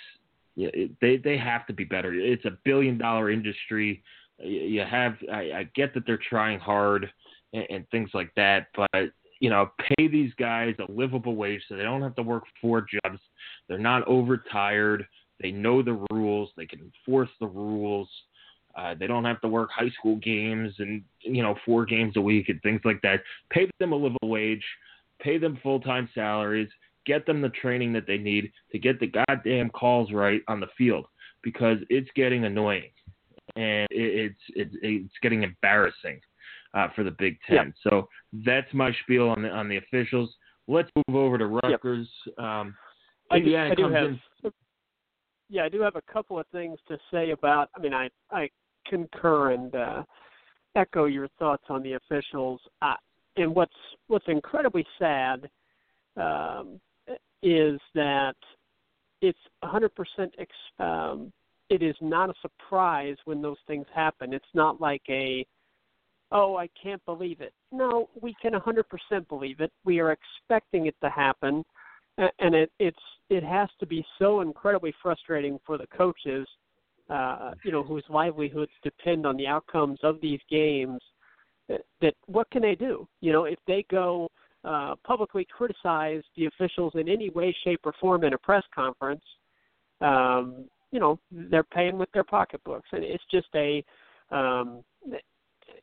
it, 0.56 0.90
they 1.00 1.18
they 1.18 1.36
have 1.36 1.66
to 1.66 1.72
be 1.72 1.84
better. 1.84 2.14
It's 2.14 2.44
a 2.46 2.58
billion 2.64 2.98
dollar 2.98 3.30
industry 3.30 4.02
you 4.42 4.82
have 4.88 5.16
I, 5.32 5.52
I 5.52 5.70
get 5.74 5.94
that 5.94 6.06
they're 6.06 6.20
trying 6.28 6.58
hard 6.58 7.10
and, 7.52 7.64
and 7.70 7.90
things 7.90 8.10
like 8.14 8.32
that, 8.36 8.68
but 8.76 9.10
you 9.40 9.48
know, 9.48 9.70
pay 9.78 10.06
these 10.06 10.32
guys 10.38 10.74
a 10.78 10.92
livable 10.92 11.34
wage 11.34 11.62
so 11.68 11.74
they 11.74 11.82
don't 11.82 12.02
have 12.02 12.14
to 12.16 12.22
work 12.22 12.44
four 12.60 12.82
jobs. 12.82 13.18
They're 13.68 13.78
not 13.78 14.06
overtired. 14.06 15.06
They 15.40 15.50
know 15.50 15.82
the 15.82 16.06
rules. 16.10 16.50
They 16.56 16.66
can 16.66 16.80
enforce 16.80 17.30
the 17.40 17.46
rules. 17.46 18.08
Uh, 18.76 18.94
they 18.94 19.06
don't 19.06 19.24
have 19.24 19.40
to 19.40 19.48
work 19.48 19.70
high 19.74 19.90
school 19.98 20.16
games 20.16 20.74
and 20.78 21.02
you 21.20 21.42
know 21.42 21.56
four 21.64 21.84
games 21.84 22.16
a 22.16 22.20
week 22.20 22.48
and 22.48 22.62
things 22.62 22.82
like 22.84 23.00
that. 23.02 23.20
Pay 23.50 23.68
them 23.80 23.92
a 23.92 23.96
livable 23.96 24.28
wage. 24.28 24.64
Pay 25.20 25.38
them 25.38 25.58
full 25.62 25.80
time 25.80 26.08
salaries. 26.14 26.68
Get 27.06 27.26
them 27.26 27.40
the 27.40 27.48
training 27.48 27.94
that 27.94 28.06
they 28.06 28.18
need 28.18 28.52
to 28.72 28.78
get 28.78 29.00
the 29.00 29.10
goddamn 29.26 29.70
calls 29.70 30.12
right 30.12 30.42
on 30.48 30.60
the 30.60 30.68
field 30.76 31.06
because 31.42 31.78
it's 31.88 32.10
getting 32.14 32.44
annoying 32.44 32.90
and 33.56 33.86
it, 33.90 34.32
it's 34.36 34.40
it's 34.50 34.74
it's 34.82 35.14
getting 35.22 35.42
embarrassing 35.42 36.20
uh, 36.74 36.88
for 36.94 37.04
the 37.04 37.10
Big 37.12 37.38
Ten. 37.46 37.56
Yeah. 37.56 37.90
So 37.90 38.08
that's 38.44 38.72
my 38.72 38.92
spiel 39.02 39.28
on 39.28 39.42
the 39.42 39.48
on 39.48 39.68
the 39.68 39.76
officials. 39.76 40.30
Let's 40.68 40.90
move 40.96 41.16
over 41.16 41.38
to 41.38 41.46
Rutgers. 41.46 42.08
Um, 42.38 42.74
I 43.30 43.40
do, 43.40 43.56
I 43.56 43.74
do 43.74 43.82
comes 43.82 43.94
have, 43.94 44.06
in. 44.44 44.52
yeah, 45.48 45.64
I 45.64 45.68
do 45.68 45.80
have 45.80 45.96
a 45.96 46.02
couple 46.12 46.38
of 46.38 46.46
things 46.52 46.78
to 46.88 46.98
say 47.12 47.30
about. 47.30 47.70
I 47.76 47.80
mean, 47.80 47.94
I 47.94 48.08
I 48.30 48.50
concur 48.86 49.52
and 49.52 49.74
uh, 49.74 50.02
echo 50.76 51.06
your 51.06 51.28
thoughts 51.38 51.64
on 51.68 51.82
the 51.82 51.94
officials. 51.94 52.60
Uh, 52.82 52.94
and 53.36 53.54
what's 53.54 53.72
what's 54.08 54.26
incredibly 54.28 54.84
sad 54.98 55.48
um, 56.16 56.80
is 57.42 57.80
that 57.94 58.36
it's 59.22 59.38
100% 59.64 59.88
ex- 60.38 60.50
um, 60.78 61.32
it 61.70 61.82
is 61.82 61.96
not 62.00 62.28
a 62.28 62.34
surprise 62.42 63.16
when 63.24 63.40
those 63.40 63.56
things 63.66 63.86
happen. 63.94 64.34
It's 64.34 64.44
not 64.54 64.80
like 64.80 65.02
a 65.08 65.46
oh, 66.32 66.56
I 66.56 66.68
can't 66.80 67.04
believe 67.06 67.40
it. 67.40 67.52
No, 67.72 68.08
we 68.20 68.34
can 68.40 68.52
100% 68.52 68.84
believe 69.28 69.60
it. 69.60 69.72
We 69.84 69.98
are 69.98 70.12
expecting 70.12 70.86
it 70.86 70.94
to 71.02 71.10
happen, 71.10 71.64
and 72.18 72.54
it 72.54 72.70
it's 72.78 72.98
it 73.30 73.44
has 73.44 73.68
to 73.78 73.86
be 73.86 74.04
so 74.18 74.40
incredibly 74.40 74.92
frustrating 75.02 75.58
for 75.64 75.78
the 75.78 75.86
coaches, 75.86 76.46
uh, 77.08 77.52
you 77.64 77.72
know, 77.72 77.82
whose 77.82 78.04
livelihoods 78.08 78.72
depend 78.82 79.26
on 79.26 79.36
the 79.36 79.46
outcomes 79.46 79.98
of 80.02 80.20
these 80.20 80.40
games. 80.50 81.00
That, 81.68 81.82
that 82.00 82.14
what 82.26 82.50
can 82.50 82.62
they 82.62 82.74
do? 82.74 83.06
You 83.20 83.32
know, 83.32 83.44
if 83.44 83.58
they 83.68 83.84
go 83.88 84.28
uh, 84.64 84.94
publicly 85.04 85.46
criticize 85.56 86.22
the 86.36 86.46
officials 86.46 86.92
in 86.96 87.08
any 87.08 87.30
way, 87.30 87.56
shape, 87.64 87.80
or 87.84 87.94
form 88.00 88.24
in 88.24 88.34
a 88.34 88.38
press 88.38 88.64
conference, 88.74 89.24
um, 90.00 90.64
you 90.92 91.00
know, 91.00 91.18
they're 91.30 91.62
paying 91.62 91.98
with 91.98 92.10
their 92.12 92.24
pocketbooks, 92.24 92.88
and 92.92 93.04
it's 93.04 93.24
just 93.30 93.48
a 93.54 93.84
um, 94.30 94.82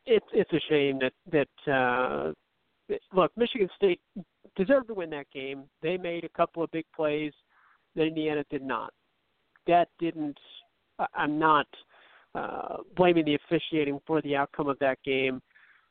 it's 0.06 0.26
it's 0.34 0.52
a 0.54 0.60
shame 0.70 1.00
that 1.00 1.14
that 1.32 1.72
uh, 1.72 2.32
look 3.14 3.32
Michigan 3.38 3.70
State 3.76 4.00
deserved 4.56 4.88
to 4.88 4.94
win 4.94 5.10
that 5.12 5.30
game. 5.34 5.64
They 5.82 5.98
made 5.98 6.24
a 6.24 6.30
couple 6.30 6.64
of 6.64 6.72
big 6.72 6.86
plays 6.96 7.34
that 7.96 8.04
Indiana 8.04 8.44
did 8.50 8.64
not. 8.64 8.94
That 9.68 9.90
didn't. 10.00 10.38
I'm 11.14 11.38
not 11.38 11.68
uh, 12.36 12.78
blaming 12.96 13.26
the 13.26 13.36
officiating 13.36 14.00
for 14.08 14.22
the 14.22 14.36
outcome 14.36 14.68
of 14.68 14.80
that 14.80 14.98
game. 15.04 15.42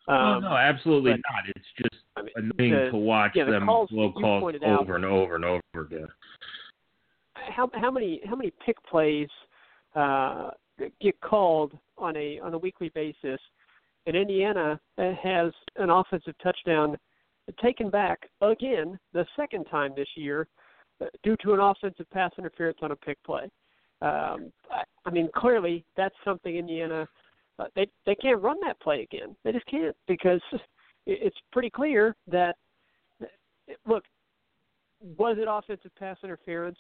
Um, 0.08 0.16
oh, 0.16 0.38
no, 0.40 0.56
absolutely 0.56 1.12
but- 1.12 1.20
not. 1.30 1.49
It's 1.56 1.66
just 1.82 2.02
I 2.16 2.23
mean, 2.23 2.32
annoying 2.37 2.85
the- 2.85 2.90
to 2.92 2.96
watch 2.96 3.32
yeah, 3.35 3.44
the 3.44 3.52
them 3.52 3.66
calls 3.66 3.90
blow 3.90 4.12
calls 4.12 4.40
pointed 4.42 4.64
out- 4.64 4.80
over 4.80 4.96
and 4.96 5.04
over 5.04 5.35
and 5.37 5.44
over 5.44 5.61
again. 5.75 6.08
How 7.47 7.71
how 7.75 7.91
many 7.91 8.21
how 8.29 8.37
many 8.37 8.53
pick 8.65 8.76
plays 8.85 9.29
uh, 9.95 10.50
get 11.00 11.21
called 11.21 11.73
on 11.99 12.17
a 12.17 12.38
on 12.41 12.55
a 12.55 12.59
weekly 12.59 12.91
basis, 12.95 13.41
and 14.07 14.17
Indiana 14.17 14.81
uh, 14.99 15.12
has 15.23 15.53
an 15.76 15.91
offensive 15.91 16.35
touchdown 16.43 16.97
taken 17.62 17.91
back 17.91 18.29
again 18.41 18.99
the 19.12 19.25
second 19.37 19.65
time 19.67 19.93
this 19.97 20.09
year 20.17 20.49
uh, 21.00 21.07
due 21.23 21.37
to 21.43 21.55
an 21.55 21.61
offensive 21.61 22.09
pass 22.11 22.33
interference 22.38 22.79
on 22.83 22.93
a 22.93 22.97
pick 22.97 23.23
play. 23.25 23.49
Um, 24.03 24.53
I, 25.07 25.11
mean, 25.11 25.31
clearly 25.35 25.85
that's 25.97 26.15
something 26.25 26.57
Indiana 26.57 27.09
uh, 27.59 27.65
they 27.75 27.87
they 28.05 28.15
can't 28.15 28.43
run 28.43 28.59
that 28.65 28.81
play 28.81 29.03
again. 29.03 29.35
They 29.45 29.53
just 29.53 29.67
can't 29.67 29.97
because 30.07 30.41
it, 30.53 30.61
it's 31.07 31.37
pretty 31.53 31.71
clear 31.71 32.15
that 32.31 32.57
look 33.87 34.05
was 35.19 35.37
it 35.38 35.47
offensive 35.49 35.95
pass 35.99 36.17
interference? 36.23 36.79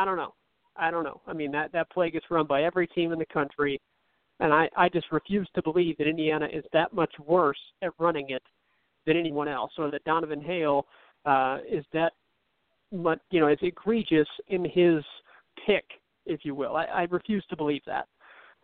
I 0.00 0.04
don't 0.06 0.16
know. 0.16 0.32
I 0.76 0.90
don't 0.90 1.04
know. 1.04 1.20
I 1.26 1.34
mean 1.34 1.52
that 1.52 1.72
that 1.72 1.90
play 1.90 2.10
gets 2.10 2.24
run 2.30 2.46
by 2.46 2.62
every 2.62 2.86
team 2.86 3.12
in 3.12 3.18
the 3.18 3.26
country, 3.26 3.78
and 4.38 4.50
I 4.50 4.66
I 4.74 4.88
just 4.88 5.12
refuse 5.12 5.46
to 5.54 5.62
believe 5.62 5.98
that 5.98 6.08
Indiana 6.08 6.48
is 6.50 6.64
that 6.72 6.94
much 6.94 7.12
worse 7.26 7.58
at 7.82 7.90
running 7.98 8.30
it 8.30 8.42
than 9.06 9.18
anyone 9.18 9.46
else, 9.46 9.72
or 9.76 9.90
that 9.90 10.02
Donovan 10.04 10.40
Hale 10.40 10.86
uh, 11.26 11.58
is 11.70 11.84
that 11.92 12.12
much 12.92 13.18
you 13.30 13.40
know 13.40 13.48
is 13.48 13.58
egregious 13.60 14.28
in 14.48 14.64
his 14.64 15.04
pick, 15.66 15.84
if 16.24 16.40
you 16.44 16.54
will. 16.54 16.76
I, 16.76 16.84
I 16.84 17.02
refuse 17.10 17.44
to 17.50 17.56
believe 17.56 17.82
that. 17.86 18.06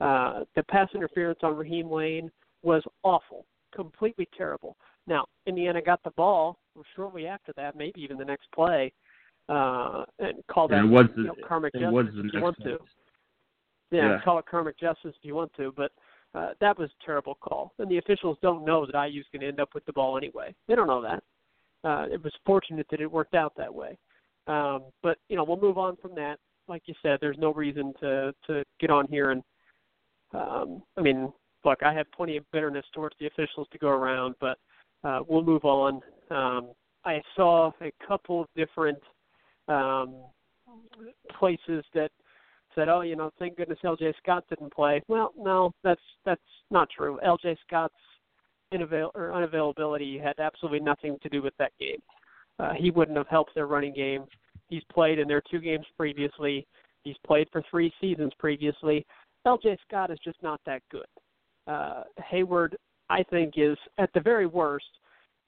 Uh, 0.00 0.44
the 0.54 0.62
pass 0.62 0.88
interference 0.94 1.40
on 1.42 1.54
Raheem 1.54 1.90
Layne 1.90 2.30
was 2.62 2.82
awful, 3.02 3.44
completely 3.74 4.26
terrible. 4.38 4.74
Now 5.06 5.26
Indiana 5.44 5.82
got 5.82 6.02
the 6.02 6.12
ball 6.12 6.56
shortly 6.94 7.26
after 7.26 7.52
that, 7.56 7.76
maybe 7.76 8.00
even 8.00 8.16
the 8.16 8.24
next 8.24 8.50
play, 8.54 8.90
uh, 9.48 10.04
and 10.18 10.34
call 10.50 10.68
that 10.68 10.80
And 10.80 10.90
was 10.90 11.06
you 11.16 11.24
know, 11.24 11.34
karmic 11.46 11.74
it 11.74 11.80
justice 11.80 12.14
if 12.16 12.34
you 12.34 12.40
want 12.40 12.56
to. 12.62 12.78
Yeah, 13.90 14.08
Yeah. 14.08 14.20
call 14.24 14.38
it 14.38 14.46
karmic 14.46 14.78
justice 14.78 15.14
if 15.16 15.24
you 15.24 15.34
want 15.34 15.52
to, 15.56 15.72
but 15.76 15.92
uh, 16.34 16.50
that 16.60 16.76
was 16.78 16.90
a 16.90 17.04
terrible 17.04 17.36
call. 17.36 17.72
And 17.78 17.90
the 17.90 17.98
officials 17.98 18.36
don't 18.42 18.64
know 18.64 18.84
that 18.86 19.08
IU's 19.08 19.26
going 19.32 19.40
to 19.42 19.48
end 19.48 19.60
up 19.60 19.74
with 19.74 19.84
the 19.86 19.92
ball 19.92 20.16
anyway. 20.16 20.54
They 20.66 20.74
don't 20.74 20.88
know 20.88 21.02
that. 21.02 21.22
Uh, 21.84 22.06
it 22.12 22.22
was 22.22 22.32
fortunate 22.44 22.86
that 22.90 23.00
it 23.00 23.10
worked 23.10 23.34
out 23.34 23.52
that 23.56 23.72
way. 23.72 23.96
Um, 24.48 24.84
but 25.02 25.18
you 25.28 25.36
know, 25.36 25.44
we'll 25.44 25.60
move 25.60 25.78
on 25.78 25.96
from 25.96 26.14
that. 26.16 26.38
Like 26.68 26.82
you 26.86 26.94
said, 27.00 27.18
there's 27.20 27.38
no 27.38 27.52
reason 27.52 27.92
to 28.00 28.34
to 28.46 28.64
get 28.80 28.90
on 28.90 29.06
here 29.08 29.30
and. 29.30 29.42
Um, 30.34 30.82
I 30.96 31.02
mean, 31.02 31.32
look, 31.64 31.84
I 31.84 31.94
have 31.94 32.10
plenty 32.10 32.36
of 32.36 32.44
bitterness 32.50 32.84
towards 32.92 33.14
the 33.20 33.26
officials 33.28 33.68
to 33.70 33.78
go 33.78 33.88
around, 33.88 34.34
but 34.40 34.58
uh, 35.04 35.20
we'll 35.26 35.44
move 35.44 35.64
on. 35.64 36.00
Um, 36.30 36.72
I 37.04 37.22
saw 37.36 37.70
a 37.80 37.92
couple 38.06 38.40
of 38.40 38.48
different 38.56 38.98
um, 39.68 40.14
places 41.38 41.84
that 41.94 42.10
said, 42.74 42.88
"Oh, 42.88 43.00
you 43.00 43.16
know, 43.16 43.30
thank 43.38 43.56
goodness 43.56 43.78
L.J. 43.84 44.14
Scott 44.22 44.44
didn't 44.48 44.72
play." 44.72 45.02
Well, 45.08 45.32
no, 45.36 45.72
that's 45.82 46.00
that's 46.24 46.40
not 46.70 46.88
true. 46.90 47.18
L.J. 47.22 47.56
Scott's 47.66 47.94
inavail- 48.72 49.12
or 49.14 49.30
unavailability 49.30 50.22
had 50.22 50.38
absolutely 50.38 50.80
nothing 50.80 51.18
to 51.22 51.28
do 51.28 51.42
with 51.42 51.54
that 51.58 51.72
game. 51.78 52.00
Uh, 52.58 52.72
he 52.72 52.90
wouldn't 52.90 53.16
have 53.16 53.28
helped 53.28 53.54
their 53.54 53.66
running 53.66 53.92
game. 53.92 54.24
He's 54.68 54.82
played 54.92 55.18
in 55.18 55.28
their 55.28 55.42
two 55.50 55.60
games 55.60 55.86
previously. 55.96 56.66
He's 57.04 57.16
played 57.24 57.48
for 57.52 57.62
three 57.70 57.92
seasons 58.00 58.32
previously. 58.38 59.06
L.J. 59.44 59.78
Scott 59.86 60.10
is 60.10 60.18
just 60.24 60.42
not 60.42 60.60
that 60.66 60.82
good. 60.90 61.06
Uh, 61.66 62.02
Heyward, 62.32 62.74
I 63.08 63.22
think, 63.22 63.54
is 63.56 63.78
at 63.98 64.12
the 64.12 64.20
very 64.20 64.46
worst 64.46 64.86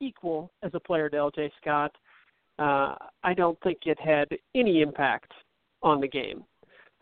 equal 0.00 0.52
as 0.62 0.70
a 0.75 0.80
player 0.80 1.08
to 1.08 1.16
L.J. 1.16 1.50
Scott. 1.60 1.92
Uh, 2.58 2.94
I 3.22 3.34
don't 3.34 3.58
think 3.62 3.78
it 3.86 3.98
had 4.00 4.28
any 4.54 4.82
impact 4.82 5.32
on 5.82 6.00
the 6.00 6.08
game. 6.08 6.44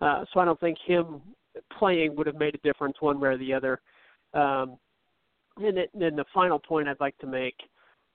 Uh, 0.01 0.25
so 0.33 0.41
I 0.41 0.45
don't 0.45 0.61
think 0.61 0.79
him 0.85 1.23
playing 1.79 2.15
would 2.17 2.27
have 2.27 2.37
made 2.37 2.55
a 2.55 2.59
difference 2.59 2.97
one 3.01 3.19
way 3.19 3.31
or 3.31 3.39
the 3.39 3.55
other. 3.55 3.81
Um, 4.35 4.77
and 5.59 5.79
then 5.95 6.17
the 6.17 6.25
final 6.35 6.59
point 6.59 6.89
I'd 6.89 7.01
like 7.01 7.17
to 7.19 7.27
make, 7.27 7.57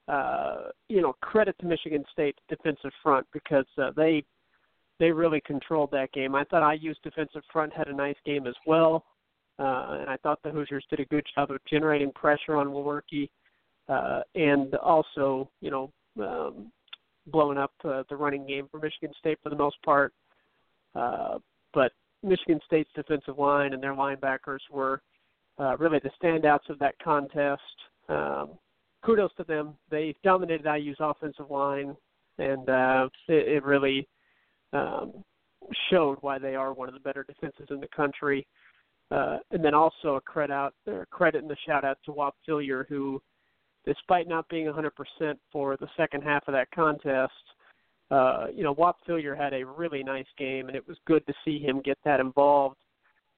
uh, 0.07 0.69
you 0.89 1.01
know, 1.01 1.13
credit 1.21 1.57
to 1.59 1.65
Michigan 1.65 2.03
State's 2.11 2.37
defensive 2.49 2.91
front 3.01 3.25
because 3.33 3.65
uh, 3.77 3.91
they 3.95 4.23
they 4.99 5.09
really 5.09 5.41
controlled 5.41 5.89
that 5.89 6.11
game. 6.11 6.35
I 6.35 6.43
thought 6.43 6.75
IU's 6.75 6.97
defensive 7.03 7.41
front 7.51 7.73
had 7.73 7.87
a 7.87 7.95
nice 7.95 8.17
game 8.23 8.45
as 8.45 8.53
well, 8.67 9.03
uh, 9.57 9.97
and 9.99 10.09
I 10.09 10.17
thought 10.21 10.43
the 10.43 10.51
Hoosiers 10.51 10.85
did 10.91 10.99
a 10.99 11.05
good 11.05 11.25
job 11.33 11.49
of 11.49 11.57
generating 11.67 12.11
pressure 12.11 12.55
on 12.55 12.67
Lewerke, 12.67 13.27
uh, 13.89 14.21
and 14.35 14.75
also, 14.75 15.49
you 15.59 15.71
know, 15.71 15.91
um, 16.19 16.71
blowing 17.27 17.57
up 17.57 17.73
uh, 17.83 18.03
the 18.09 18.15
running 18.15 18.45
game 18.45 18.67
for 18.71 18.79
Michigan 18.79 19.11
State 19.19 19.39
for 19.43 19.49
the 19.49 19.55
most 19.55 19.81
part. 19.83 20.13
Uh, 20.95 21.37
but 21.73 21.91
Michigan 22.23 22.59
State's 22.65 22.89
defensive 22.95 23.37
line 23.37 23.73
and 23.73 23.81
their 23.81 23.93
linebackers 23.93 24.59
were 24.71 25.01
uh, 25.59 25.77
really 25.77 25.99
the 25.99 26.11
standouts 26.21 26.69
of 26.69 26.79
that 26.79 26.95
contest. 27.03 27.61
Um, 28.09 28.51
kudos 29.03 29.31
to 29.37 29.43
them. 29.43 29.75
They 29.89 30.15
dominated 30.23 30.65
IU's 30.65 30.97
offensive 30.99 31.49
line, 31.49 31.95
and 32.37 32.69
uh, 32.69 33.09
it, 33.27 33.47
it 33.47 33.63
really 33.63 34.07
um, 34.73 35.23
showed 35.89 36.17
why 36.21 36.39
they 36.39 36.55
are 36.55 36.73
one 36.73 36.87
of 36.87 36.93
the 36.93 36.99
better 36.99 37.23
defenses 37.23 37.67
in 37.69 37.79
the 37.79 37.87
country. 37.95 38.47
Uh, 39.11 39.39
and 39.51 39.63
then 39.63 39.73
also 39.73 40.15
a 40.15 40.21
credit 40.21 40.53
out, 40.53 40.73
or 40.87 41.05
credit 41.07 41.41
and 41.41 41.51
the 41.51 41.57
shout 41.65 41.83
out 41.83 41.97
to 42.05 42.13
Whop 42.13 42.35
Philyor, 42.47 42.87
who, 42.87 43.21
despite 43.85 44.27
not 44.27 44.47
being 44.49 44.67
100% 44.67 44.91
for 45.51 45.77
the 45.77 45.87
second 45.97 46.23
half 46.23 46.47
of 46.47 46.53
that 46.53 46.69
contest, 46.71 47.33
uh, 48.11 48.47
you 48.53 48.63
know, 48.63 48.73
Whop 48.73 48.97
Philyor 49.07 49.37
had 49.37 49.53
a 49.53 49.65
really 49.65 50.03
nice 50.03 50.25
game, 50.37 50.67
and 50.67 50.75
it 50.75 50.87
was 50.87 50.97
good 51.07 51.25
to 51.27 51.33
see 51.45 51.59
him 51.59 51.81
get 51.81 51.97
that 52.03 52.19
involved. 52.19 52.77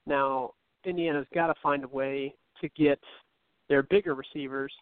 Now, 0.07 0.51
Indiana's 0.83 1.27
got 1.33 1.47
to 1.47 1.53
find 1.61 1.83
a 1.83 1.87
way 1.87 2.33
to 2.59 2.69
get 2.69 2.99
their 3.69 3.83
bigger 3.83 4.15
receivers, 4.15 4.73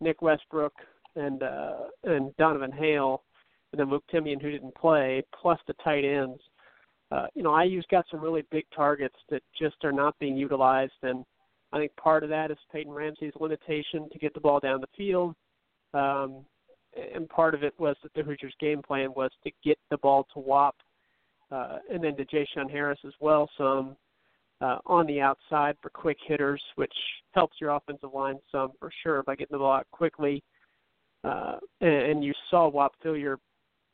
Nick 0.00 0.22
Westbrook 0.22 0.72
and 1.16 1.42
uh, 1.42 1.76
and 2.04 2.36
Donovan 2.36 2.72
Hale, 2.72 3.22
and 3.72 3.80
then 3.80 3.90
Luke 3.90 4.04
Timian, 4.12 4.40
who 4.40 4.50
didn't 4.50 4.74
play, 4.74 5.22
plus 5.40 5.58
the 5.66 5.74
tight 5.84 6.04
ends. 6.04 6.40
Uh, 7.10 7.26
you 7.34 7.42
know, 7.42 7.58
IU's 7.58 7.86
got 7.90 8.04
some 8.10 8.20
really 8.20 8.42
big 8.50 8.64
targets 8.74 9.16
that 9.30 9.42
just 9.58 9.76
are 9.84 9.92
not 9.92 10.18
being 10.18 10.36
utilized, 10.36 10.92
and 11.02 11.24
I 11.76 11.80
think 11.80 11.96
part 11.96 12.24
of 12.24 12.30
that 12.30 12.50
is 12.50 12.56
Peyton 12.72 12.92
Ramsey's 12.92 13.34
limitation 13.38 14.08
to 14.10 14.18
get 14.18 14.32
the 14.32 14.40
ball 14.40 14.60
down 14.60 14.80
the 14.80 14.86
field. 14.96 15.34
Um, 15.92 16.46
and 17.14 17.28
part 17.28 17.54
of 17.54 17.62
it 17.62 17.74
was 17.78 17.96
that 18.02 18.14
the 18.14 18.22
Hoosiers' 18.22 18.54
game 18.58 18.80
plan 18.80 19.12
was 19.14 19.30
to 19.44 19.50
get 19.62 19.78
the 19.90 19.98
ball 19.98 20.26
to 20.32 20.40
Whop, 20.40 20.74
uh, 21.52 21.78
and 21.92 22.02
then 22.02 22.16
to 22.16 22.24
J-Shun 22.24 22.70
Harris 22.70 22.98
as 23.06 23.12
well. 23.20 23.50
Some, 23.58 23.94
uh, 24.62 24.78
on 24.86 25.06
the 25.06 25.20
outside 25.20 25.76
for 25.82 25.90
quick 25.90 26.16
hitters, 26.26 26.62
which 26.76 26.94
helps 27.32 27.60
your 27.60 27.70
offensive 27.76 28.14
line 28.14 28.36
some 28.50 28.72
for 28.80 28.90
sure 29.02 29.22
by 29.24 29.36
getting 29.36 29.52
the 29.52 29.58
ball 29.58 29.74
out 29.74 29.86
quickly. 29.90 30.42
Uh, 31.24 31.56
and, 31.82 31.90
and 31.90 32.24
you 32.24 32.32
saw 32.50 32.70
Whop 32.70 32.92
Philyor 33.04 33.36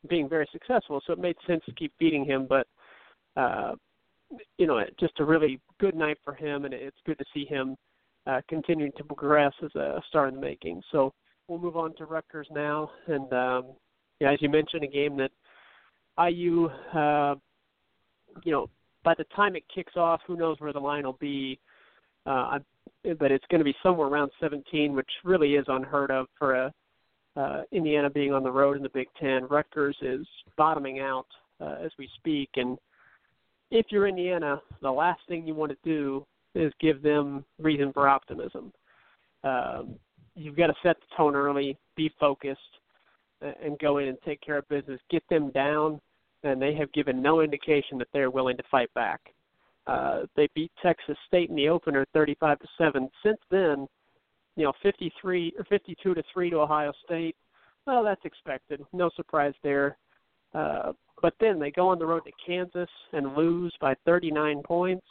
being 0.09 0.29
very 0.29 0.47
successful, 0.53 1.01
so 1.05 1.11
it 1.11 1.19
made 1.19 1.35
sense 1.45 1.63
to 1.65 1.73
keep 1.73 1.91
feeding 1.99 2.23
him. 2.23 2.47
But 2.47 2.65
uh, 3.35 3.73
you 4.57 4.67
know, 4.67 4.83
just 4.99 5.19
a 5.19 5.25
really 5.25 5.59
good 5.79 5.95
night 5.95 6.17
for 6.23 6.33
him, 6.33 6.65
and 6.65 6.73
it's 6.73 6.97
good 7.05 7.17
to 7.17 7.25
see 7.33 7.45
him 7.45 7.75
uh, 8.27 8.41
continuing 8.47 8.91
to 8.97 9.03
progress 9.03 9.53
as 9.63 9.73
a 9.75 10.01
star 10.09 10.27
in 10.27 10.35
the 10.35 10.41
making. 10.41 10.81
So 10.91 11.13
we'll 11.47 11.59
move 11.59 11.77
on 11.77 11.95
to 11.97 12.05
Rutgers 12.05 12.47
now, 12.51 12.91
and 13.07 13.31
um, 13.33 13.65
yeah, 14.19 14.31
as 14.31 14.41
you 14.41 14.49
mentioned, 14.49 14.83
a 14.83 14.87
game 14.87 15.17
that 15.17 15.31
IU, 16.17 16.67
uh, 16.93 17.35
you 18.43 18.51
know, 18.51 18.69
by 19.03 19.13
the 19.17 19.25
time 19.35 19.55
it 19.55 19.63
kicks 19.73 19.97
off, 19.97 20.21
who 20.25 20.37
knows 20.37 20.57
where 20.59 20.73
the 20.73 20.79
line 20.79 21.03
will 21.03 21.17
be. 21.19 21.59
Uh, 22.25 22.59
but 23.19 23.31
it's 23.31 23.45
going 23.49 23.59
to 23.59 23.65
be 23.65 23.75
somewhere 23.83 24.07
around 24.07 24.31
17, 24.39 24.95
which 24.95 25.09
really 25.23 25.55
is 25.55 25.65
unheard 25.67 26.09
of 26.09 26.27
for 26.37 26.55
a 26.55 26.73
uh, 27.35 27.63
Indiana 27.71 28.09
being 28.09 28.33
on 28.33 28.43
the 28.43 28.51
road 28.51 28.77
in 28.77 28.83
the 28.83 28.89
Big 28.89 29.07
Ten. 29.19 29.45
Rutgers 29.47 29.97
is 30.01 30.25
bottoming 30.57 30.99
out 30.99 31.27
uh, 31.59 31.75
as 31.83 31.91
we 31.97 32.07
speak, 32.15 32.49
and 32.55 32.77
if 33.73 33.87
you're 33.89 34.07
Indiana, 34.07 34.61
the 34.81 34.91
last 34.91 35.21
thing 35.27 35.47
you 35.47 35.55
want 35.55 35.71
to 35.71 35.77
do 35.83 36.23
is 36.53 36.71
give 36.79 37.01
them 37.01 37.43
reason 37.57 37.91
for 37.91 38.07
optimism. 38.07 38.71
Um, 39.43 39.95
you've 40.35 40.55
got 40.55 40.67
to 40.67 40.75
set 40.83 40.95
the 40.99 41.15
tone 41.17 41.35
early, 41.35 41.75
be 41.97 42.11
focused, 42.19 42.59
and 43.41 43.77
go 43.79 43.97
in 43.97 44.07
and 44.07 44.17
take 44.23 44.39
care 44.41 44.59
of 44.59 44.69
business. 44.69 45.01
Get 45.09 45.23
them 45.27 45.49
down, 45.51 45.99
and 46.43 46.61
they 46.61 46.75
have 46.75 46.93
given 46.93 47.21
no 47.21 47.41
indication 47.41 47.97
that 47.97 48.07
they're 48.13 48.29
willing 48.29 48.57
to 48.57 48.63
fight 48.69 48.93
back. 48.93 49.19
Uh, 49.87 50.21
they 50.35 50.47
beat 50.53 50.71
Texas 50.81 51.17
State 51.27 51.49
in 51.49 51.55
the 51.55 51.67
opener, 51.67 52.05
35 52.13 52.59
to 52.59 52.67
seven. 52.77 53.09
Since 53.25 53.39
then, 53.49 53.87
you 54.55 54.65
know, 54.65 54.73
53 54.83 55.55
or 55.57 55.65
52 55.65 56.13
to 56.13 56.23
three 56.31 56.51
to 56.51 56.57
Ohio 56.57 56.93
State. 57.03 57.35
Well, 57.87 58.03
that's 58.03 58.23
expected. 58.23 58.81
No 58.93 59.09
surprise 59.15 59.55
there. 59.63 59.97
Uh, 60.53 60.93
but 61.21 61.33
then 61.39 61.59
they 61.59 61.71
go 61.71 61.87
on 61.87 61.99
the 61.99 62.05
road 62.05 62.23
to 62.25 62.31
Kansas 62.45 62.89
and 63.13 63.35
lose 63.35 63.73
by 63.79 63.95
39 64.05 64.61
points. 64.65 65.05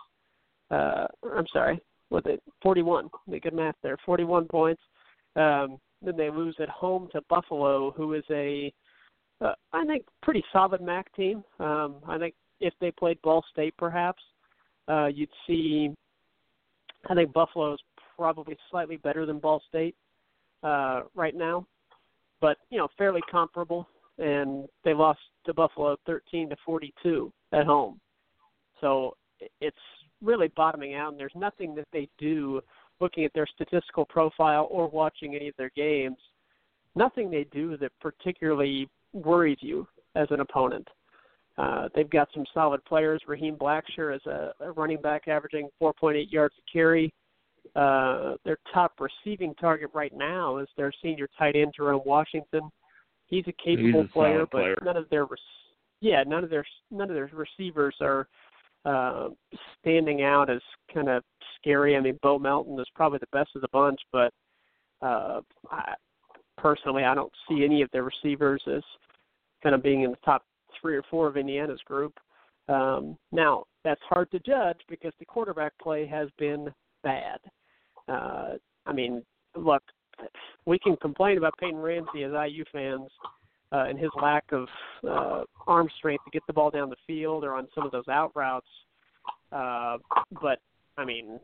Uh, 0.70 1.06
I'm 1.34 1.46
sorry, 1.52 1.80
was 2.10 2.22
it 2.26 2.42
41? 2.62 3.08
Make 3.26 3.44
good 3.44 3.54
math 3.54 3.74
there. 3.82 3.96
41 4.04 4.46
points. 4.46 4.82
Um, 5.36 5.78
then 6.02 6.16
they 6.16 6.30
lose 6.30 6.56
at 6.60 6.68
home 6.68 7.08
to 7.12 7.22
Buffalo, 7.28 7.92
who 7.92 8.14
is 8.14 8.24
a, 8.30 8.72
uh, 9.40 9.54
I 9.72 9.84
think, 9.84 10.04
pretty 10.22 10.44
solid 10.52 10.80
MAC 10.80 11.14
team. 11.14 11.42
Um, 11.58 11.96
I 12.06 12.18
think 12.18 12.34
if 12.60 12.74
they 12.80 12.90
played 12.90 13.20
Ball 13.22 13.44
State, 13.50 13.74
perhaps 13.78 14.22
uh, 14.88 15.06
you'd 15.06 15.30
see. 15.46 15.90
I 17.08 17.14
think 17.14 17.32
Buffalo 17.32 17.74
is 17.74 17.80
probably 18.16 18.56
slightly 18.70 18.96
better 18.96 19.26
than 19.26 19.38
Ball 19.38 19.62
State 19.68 19.96
uh, 20.62 21.02
right 21.14 21.34
now, 21.34 21.66
but 22.40 22.58
you 22.70 22.78
know, 22.78 22.88
fairly 22.98 23.20
comparable. 23.30 23.88
And 24.18 24.68
they 24.84 24.94
lost 24.94 25.20
to 25.46 25.54
Buffalo 25.54 25.96
13 26.06 26.50
to 26.50 26.56
42 26.64 27.32
at 27.52 27.66
home. 27.66 28.00
So 28.80 29.16
it's 29.60 29.76
really 30.22 30.48
bottoming 30.56 30.94
out, 30.94 31.12
and 31.12 31.20
there's 31.20 31.32
nothing 31.34 31.74
that 31.74 31.88
they 31.92 32.08
do 32.18 32.60
looking 33.00 33.24
at 33.24 33.34
their 33.34 33.46
statistical 33.54 34.04
profile 34.04 34.68
or 34.70 34.88
watching 34.88 35.34
any 35.34 35.48
of 35.48 35.56
their 35.58 35.72
games, 35.76 36.16
nothing 36.94 37.30
they 37.30 37.44
do 37.52 37.76
that 37.76 37.90
particularly 38.00 38.88
worries 39.12 39.58
you 39.60 39.86
as 40.14 40.28
an 40.30 40.40
opponent. 40.40 40.86
Uh, 41.58 41.88
they've 41.94 42.08
got 42.08 42.28
some 42.32 42.46
solid 42.54 42.82
players. 42.84 43.20
Raheem 43.26 43.56
Blackshear 43.56 44.14
is 44.14 44.24
a, 44.26 44.52
a 44.60 44.72
running 44.72 45.00
back 45.00 45.28
averaging 45.28 45.68
4.8 45.82 46.30
yards 46.32 46.54
a 46.58 46.72
carry. 46.72 47.12
Uh, 47.76 48.34
their 48.44 48.58
top 48.72 48.92
receiving 48.98 49.54
target 49.54 49.90
right 49.92 50.12
now 50.14 50.58
is 50.58 50.68
their 50.76 50.92
senior 51.02 51.28
tight 51.38 51.56
end 51.56 51.72
Jerome 51.76 52.02
Washington. 52.06 52.70
He's 53.32 53.44
a 53.46 53.52
capable 53.52 54.02
He's 54.02 54.10
a 54.10 54.12
player, 54.12 54.40
but 54.40 54.50
player. 54.50 54.76
none 54.84 54.98
of 54.98 55.08
their 55.08 55.26
yeah 56.02 56.22
none 56.26 56.44
of 56.44 56.50
their 56.50 56.66
none 56.90 57.08
of 57.08 57.16
their 57.16 57.30
receivers 57.32 57.96
are 58.02 58.28
uh, 58.84 59.30
standing 59.80 60.22
out 60.22 60.50
as 60.50 60.60
kind 60.92 61.08
of 61.08 61.22
scary. 61.56 61.96
I 61.96 62.00
mean, 62.00 62.18
Bo 62.22 62.38
Melton 62.38 62.78
is 62.78 62.86
probably 62.94 63.20
the 63.20 63.38
best 63.38 63.48
of 63.56 63.62
the 63.62 63.68
bunch, 63.72 63.98
but 64.12 64.34
uh, 65.00 65.40
I, 65.70 65.94
personally, 66.58 67.04
I 67.04 67.14
don't 67.14 67.32
see 67.48 67.64
any 67.64 67.80
of 67.80 67.88
their 67.90 68.02
receivers 68.02 68.62
as 68.66 68.82
kind 69.62 69.74
of 69.74 69.82
being 69.82 70.02
in 70.02 70.10
the 70.10 70.18
top 70.22 70.44
three 70.78 70.94
or 70.94 71.02
four 71.10 71.26
of 71.26 71.38
Indiana's 71.38 71.80
group. 71.86 72.12
Um, 72.68 73.16
now, 73.30 73.64
that's 73.82 74.00
hard 74.10 74.30
to 74.32 74.40
judge 74.40 74.80
because 74.90 75.12
the 75.18 75.24
quarterback 75.24 75.72
play 75.80 76.06
has 76.06 76.28
been 76.38 76.68
bad. 77.02 77.38
Uh, 78.08 78.54
I 78.84 78.92
mean, 78.92 79.22
look, 79.56 79.82
we 80.66 80.78
can 80.78 80.96
complain 80.96 81.38
about 81.38 81.56
Peyton 81.58 81.78
Ramsey 81.78 82.24
as 82.24 82.32
IU 82.32 82.64
fans 82.72 83.08
uh, 83.72 83.84
and 83.88 83.98
his 83.98 84.10
lack 84.20 84.44
of 84.52 84.68
uh, 85.08 85.44
arm 85.66 85.88
strength 85.98 86.24
to 86.24 86.30
get 86.30 86.42
the 86.46 86.52
ball 86.52 86.70
down 86.70 86.90
the 86.90 86.96
field 87.06 87.44
or 87.44 87.54
on 87.54 87.68
some 87.74 87.84
of 87.84 87.92
those 87.92 88.08
out 88.08 88.32
routes. 88.34 88.66
Uh, 89.50 89.98
but 90.40 90.58
I 90.98 91.04
mean, 91.04 91.40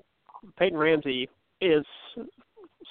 Peyton 0.59 0.79
Ramsey 0.79 1.29
is 1.61 1.85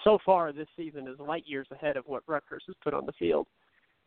so 0.04 0.18
far 0.26 0.52
this 0.52 0.68
season 0.76 1.08
is 1.08 1.20
light 1.20 1.44
years 1.46 1.68
ahead 1.72 1.98
of 1.98 2.06
what 2.08 2.24
Rutgers 2.28 2.64
has 2.68 2.76
put 2.84 2.94
on 2.94 3.06
the 3.06 3.14
field. 3.14 3.48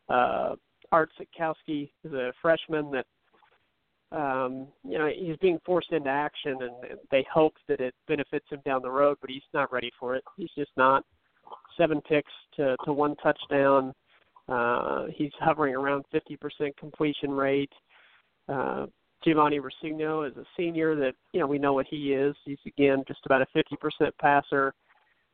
Uh, 0.09 0.55
Art 0.91 1.09
Sitkowski 1.19 1.89
is 2.03 2.13
a 2.13 2.33
freshman 2.41 2.91
that 2.91 3.05
um, 4.11 4.67
you 4.83 4.97
know 4.97 5.07
he's 5.07 5.37
being 5.37 5.59
forced 5.65 5.91
into 5.93 6.09
action, 6.09 6.57
and 6.61 6.99
they 7.11 7.25
hope 7.31 7.53
that 7.69 7.79
it 7.79 7.95
benefits 8.07 8.45
him 8.49 8.59
down 8.65 8.81
the 8.81 8.91
road, 8.91 9.17
but 9.21 9.29
he's 9.29 9.41
not 9.53 9.71
ready 9.71 9.91
for 9.97 10.15
it. 10.15 10.23
He's 10.35 10.49
just 10.57 10.71
not. 10.75 11.05
Seven 11.81 11.99
picks 12.01 12.31
to 12.57 12.75
to 12.85 12.93
one 12.93 13.15
touchdown. 13.15 13.91
Uh, 14.47 15.05
he's 15.15 15.31
hovering 15.39 15.73
around 15.73 16.03
50% 16.13 16.75
completion 16.77 17.31
rate. 17.31 17.71
Uh, 18.47 18.85
Giovanni 19.23 19.59
Rescigno 19.59 20.29
is 20.29 20.37
a 20.37 20.43
senior 20.55 20.95
that 20.95 21.13
you 21.33 21.39
know 21.39 21.47
we 21.47 21.57
know 21.57 21.73
what 21.73 21.87
he 21.89 22.13
is. 22.13 22.35
He's 22.45 22.59
again 22.67 23.03
just 23.07 23.21
about 23.25 23.41
a 23.41 23.47
50% 23.57 24.11
passer. 24.19 24.75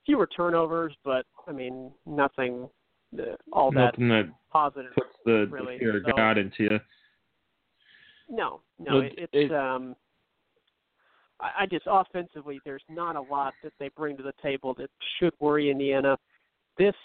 Fewer 0.05 0.25
turnovers, 0.27 0.93
but 1.03 1.25
I 1.47 1.51
mean 1.51 1.91
nothing 2.05 2.69
uh, 3.19 3.35
all 3.51 3.69
that 3.71 3.97
Nothing 3.99 4.07
that 4.09 4.29
positive. 4.49 4.93
puts 4.93 5.09
the, 5.25 5.47
really. 5.49 5.73
the 5.73 5.79
fear 5.79 5.97
of 5.97 6.15
God 6.15 6.37
into 6.37 6.63
you. 6.63 6.79
No, 8.29 8.61
no, 8.79 8.99
it, 9.01 9.13
it's 9.17 9.33
it- 9.33 9.51
um. 9.51 9.97
I, 11.39 11.63
I 11.63 11.65
just 11.65 11.85
offensively, 11.87 12.59
there's 12.65 12.83
not 12.89 13.15
a 13.15 13.21
lot 13.21 13.53
that 13.63 13.73
they 13.79 13.89
bring 13.89 14.17
to 14.17 14.23
the 14.23 14.33
table 14.41 14.73
that 14.75 14.89
should 15.19 15.33
worry 15.39 15.69
Indiana. 15.69 16.17
This 16.77 16.95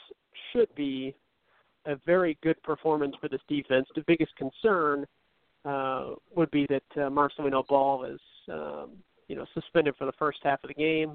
should 0.52 0.72
be 0.74 1.14
a 1.86 1.96
very 2.06 2.38
good 2.42 2.62
performance 2.62 3.14
for 3.20 3.28
this 3.28 3.40
defense. 3.48 3.86
The 3.94 4.04
biggest 4.06 4.32
concern 4.36 5.06
uh, 5.64 6.10
would 6.34 6.50
be 6.50 6.66
that 6.68 7.02
uh, 7.02 7.10
Marcelino 7.10 7.66
Ball 7.66 8.04
is, 8.04 8.20
um, 8.50 8.90
you 9.28 9.36
know, 9.36 9.46
suspended 9.54 9.94
for 9.96 10.04
the 10.04 10.12
first 10.18 10.38
half 10.42 10.62
of 10.64 10.68
the 10.68 10.74
game. 10.74 11.14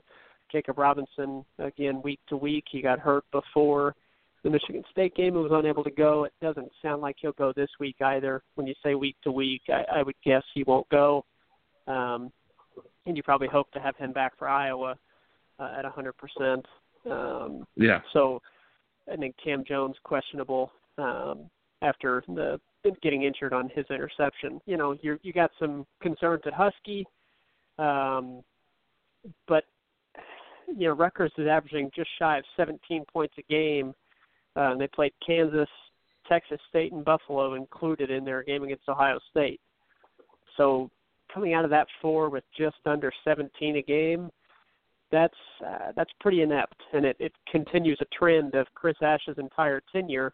Jacob 0.51 0.77
Robinson, 0.77 1.43
again, 1.59 2.01
week 2.03 2.19
to 2.29 2.37
week, 2.37 2.65
he 2.71 2.81
got 2.81 2.99
hurt 2.99 3.25
before 3.31 3.95
the 4.43 4.49
Michigan 4.49 4.83
State 4.91 5.15
game 5.15 5.35
and 5.35 5.43
was 5.43 5.51
unable 5.53 5.83
to 5.83 5.91
go. 5.91 6.23
It 6.23 6.33
doesn't 6.41 6.71
sound 6.81 7.01
like 7.01 7.17
he'll 7.19 7.33
go 7.33 7.51
this 7.53 7.69
week 7.79 7.97
either. 8.01 8.43
When 8.55 8.67
you 8.67 8.73
say 8.83 8.95
week 8.95 9.17
to 9.23 9.31
week, 9.31 9.63
I, 9.67 9.99
I 9.99 10.03
would 10.03 10.15
guess 10.23 10.43
he 10.53 10.63
won't 10.63 10.87
go. 10.89 11.25
Um, 11.87 12.31
and 13.05 13.17
you 13.17 13.23
probably 13.23 13.47
hope 13.47 13.71
to 13.71 13.79
have 13.79 13.95
him 13.97 14.13
back 14.13 14.37
for 14.37 14.47
Iowa 14.47 14.95
uh, 15.59 15.75
at 15.77 15.85
100%. 15.85 16.63
Um, 17.11 17.67
Yeah. 17.75 18.01
so 18.13 18.41
I 19.11 19.15
think 19.15 19.35
Cam 19.43 19.63
Jones 19.65 19.95
questionable 20.03 20.71
um, 20.97 21.49
after 21.81 22.23
the 22.27 22.59
getting 23.01 23.23
injured 23.23 23.53
on 23.53 23.69
his 23.69 23.85
interception. 23.89 24.61
You 24.65 24.77
know, 24.77 24.97
you 25.01 25.19
you 25.21 25.33
got 25.33 25.51
some 25.59 25.85
concerns 26.01 26.43
at 26.45 26.53
Husky, 26.53 27.05
um, 27.77 28.41
but 29.47 29.65
you 30.67 30.87
know 30.87 30.93
Rutgers 30.93 31.31
is 31.37 31.47
averaging 31.47 31.91
just 31.95 32.09
shy 32.19 32.37
of 32.37 32.45
17 32.55 33.03
points 33.11 33.35
a 33.37 33.41
game. 33.51 33.93
Uh, 34.55 34.71
and 34.71 34.81
they 34.81 34.87
played 34.87 35.13
Kansas, 35.25 35.69
Texas 36.27 36.59
State, 36.69 36.91
and 36.91 37.05
Buffalo 37.05 37.53
included 37.53 38.09
in 38.09 38.25
their 38.25 38.41
game 38.43 38.63
against 38.63 38.89
Ohio 38.89 39.19
State. 39.29 39.61
So 40.55 40.89
coming 41.31 41.53
out 41.53 41.63
of 41.63 41.69
that 41.69 41.87
four 42.01 42.29
with 42.29 42.43
just 42.57 42.77
under 42.85 43.11
17 43.23 43.77
a 43.77 43.81
game, 43.83 44.31
that's 45.11 45.33
uh, 45.65 45.91
that's 45.95 46.11
pretty 46.19 46.41
inept, 46.41 46.75
and 46.93 47.05
it, 47.05 47.15
it 47.19 47.31
continues 47.51 47.97
a 48.01 48.05
trend 48.17 48.55
of 48.55 48.67
Chris 48.75 48.95
Ash's 49.01 49.37
entire 49.37 49.81
tenure. 49.91 50.33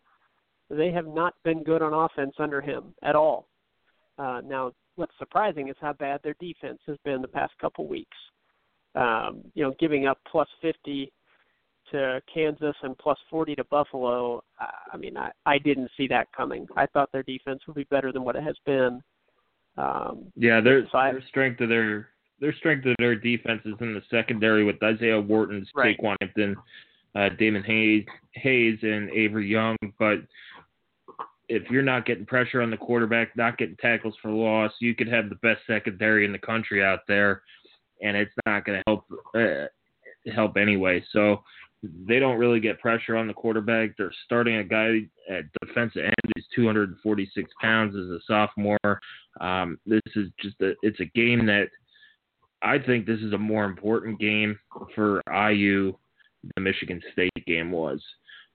They 0.70 0.92
have 0.92 1.08
not 1.08 1.36
been 1.44 1.64
good 1.64 1.82
on 1.82 1.94
offense 1.94 2.34
under 2.40 2.62
him 2.62 2.96
at 3.04 3.16
all. 3.16 3.48
Uh, 4.18 4.42
now, 4.44 4.72
what's 4.96 5.14
surprising 5.20 5.70
is 5.70 5.76
how 5.80 5.94
bad 5.94 6.22
their 6.24 6.36
defense 6.40 6.80
has 6.88 6.98
been 7.04 7.22
the 7.22 7.28
past 7.28 7.54
couple 7.60 7.88
weeks. 7.88 8.18
Um, 8.96 9.42
you 9.54 9.64
know, 9.64 9.74
giving 9.80 10.08
up 10.08 10.20
plus 10.32 10.48
50 10.62 11.12
to 11.92 12.22
Kansas 12.34 12.76
and 12.84 12.98
plus 12.98 13.18
40 13.30 13.56
to 13.56 13.64
Buffalo. 13.66 14.44
I- 14.60 14.72
I 14.94 14.98
mean, 14.98 15.18
I, 15.18 15.32
I 15.46 15.58
didn't 15.58 15.90
see 15.98 16.08
that 16.08 16.32
coming. 16.32 16.68
I 16.78 16.86
thought 16.88 17.12
their 17.12 17.24
defense 17.24 17.62
would 17.68 17.76
be 17.76 17.86
better 17.86 18.12
than 18.12 18.24
what 18.24 18.36
it 18.36 18.44
has 18.44 18.56
been. 18.66 19.02
Um, 19.78 20.32
Yeah, 20.36 20.62
their 20.62 20.88
So 20.90 20.98
I- 20.98 21.12
their 21.12 21.22
strength 21.24 21.60
of 21.62 21.70
their 21.70 22.10
their 22.40 22.54
strength 22.56 22.86
of 22.86 22.96
their 23.00 23.16
defense 23.16 23.62
is 23.66 23.76
in 23.80 23.94
the 23.94 24.02
secondary 24.10 24.64
with 24.64 24.82
Isaiah 24.84 25.20
Wharton, 25.20 25.66
Right. 25.76 25.98
Saquan 25.98 26.16
Hampton, 26.22 26.56
uh, 27.16 27.30
Damon 27.38 27.64
Hayes, 27.64 28.06
Hayes, 28.34 28.80
and 28.82 29.10
Avery 29.12 29.48
Young. 29.48 29.78
But 30.00 30.20
if 31.50 31.70
you're 31.70 31.84
not 31.84 32.06
getting 32.06 32.26
pressure 32.26 32.62
on 32.62 32.72
the 32.72 32.78
quarterback, 32.78 33.36
not 33.36 33.58
getting 33.58 33.78
tackles 33.78 34.16
for 34.22 34.32
loss, 34.32 34.72
you 34.80 34.96
could 34.96 35.08
have 35.08 35.30
the 35.30 35.36
best 35.36 35.62
secondary 35.68 36.26
in 36.26 36.32
the 36.32 36.40
country 36.40 36.84
out 36.84 37.02
there, 37.08 37.44
and 38.02 38.18
it's 38.18 38.34
not 38.46 38.66
going 38.66 38.80
to 38.80 38.84
help 38.88 39.06
uh, 39.36 40.32
help 40.34 40.58
anyway. 40.58 41.04
So 41.12 41.44
they 42.08 42.20
don't 42.20 42.38
really 42.38 42.60
get 42.60 42.80
pressure 42.80 43.18
on 43.18 43.28
the 43.28 43.34
quarterback. 43.34 43.92
They're 43.98 44.14
starting 44.26 44.56
a 44.56 44.64
guy 44.64 45.02
at 45.30 45.44
defensive 45.62 46.06
end 46.06 46.14
who's 46.36 46.48
246 46.56 47.52
pounds 47.62 47.96
as 47.96 48.10
a 48.10 48.20
sophomore. 48.26 49.00
Um, 49.42 49.80
this 49.86 50.02
is 50.16 50.30
just 50.42 50.60
a 50.62 50.74
it's 50.82 51.00
a 51.02 51.06
game 51.06 51.46
that 51.48 51.68
I 52.64 52.80
think 52.80 53.06
this 53.06 53.20
is 53.20 53.34
a 53.34 53.38
more 53.38 53.66
important 53.66 54.20
game 54.20 54.58
for 54.96 55.22
IU 55.28 55.94
than 56.44 56.52
the 56.56 56.62
Michigan 56.62 57.02
State 57.12 57.46
game 57.46 57.72
was. 57.72 58.02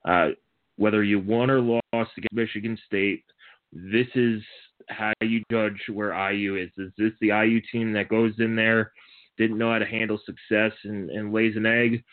Uh, 0.05 0.29
whether 0.77 1.03
you 1.03 1.19
won 1.19 1.49
or 1.49 1.59
lost 1.59 2.11
against 2.17 2.33
Michigan 2.33 2.77
State, 2.85 3.23
this 3.71 4.07
is 4.15 4.41
how 4.87 5.13
you 5.21 5.43
judge 5.51 5.77
where 5.91 6.31
IU 6.31 6.55
is. 6.55 6.69
Is 6.77 6.91
this 6.97 7.11
the 7.21 7.27
IU 7.27 7.61
team 7.71 7.93
that 7.93 8.09
goes 8.09 8.33
in 8.39 8.55
there, 8.55 8.91
didn't 9.37 9.57
know 9.57 9.71
how 9.71 9.79
to 9.79 9.85
handle 9.85 10.19
success 10.25 10.71
and, 10.83 11.09
and 11.11 11.33
lays 11.33 11.55
an 11.55 11.65
egg? 11.65 12.03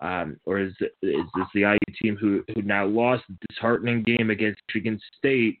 Um, 0.00 0.38
or 0.44 0.58
is 0.58 0.72
is 0.80 1.24
this 1.34 1.46
the 1.54 1.60
IU 1.60 1.94
team 2.02 2.16
who, 2.16 2.42
who 2.54 2.62
now 2.62 2.84
lost 2.84 3.22
a 3.30 3.46
disheartening 3.48 4.02
game 4.02 4.30
against 4.30 4.60
Michigan 4.68 5.00
State? 5.16 5.60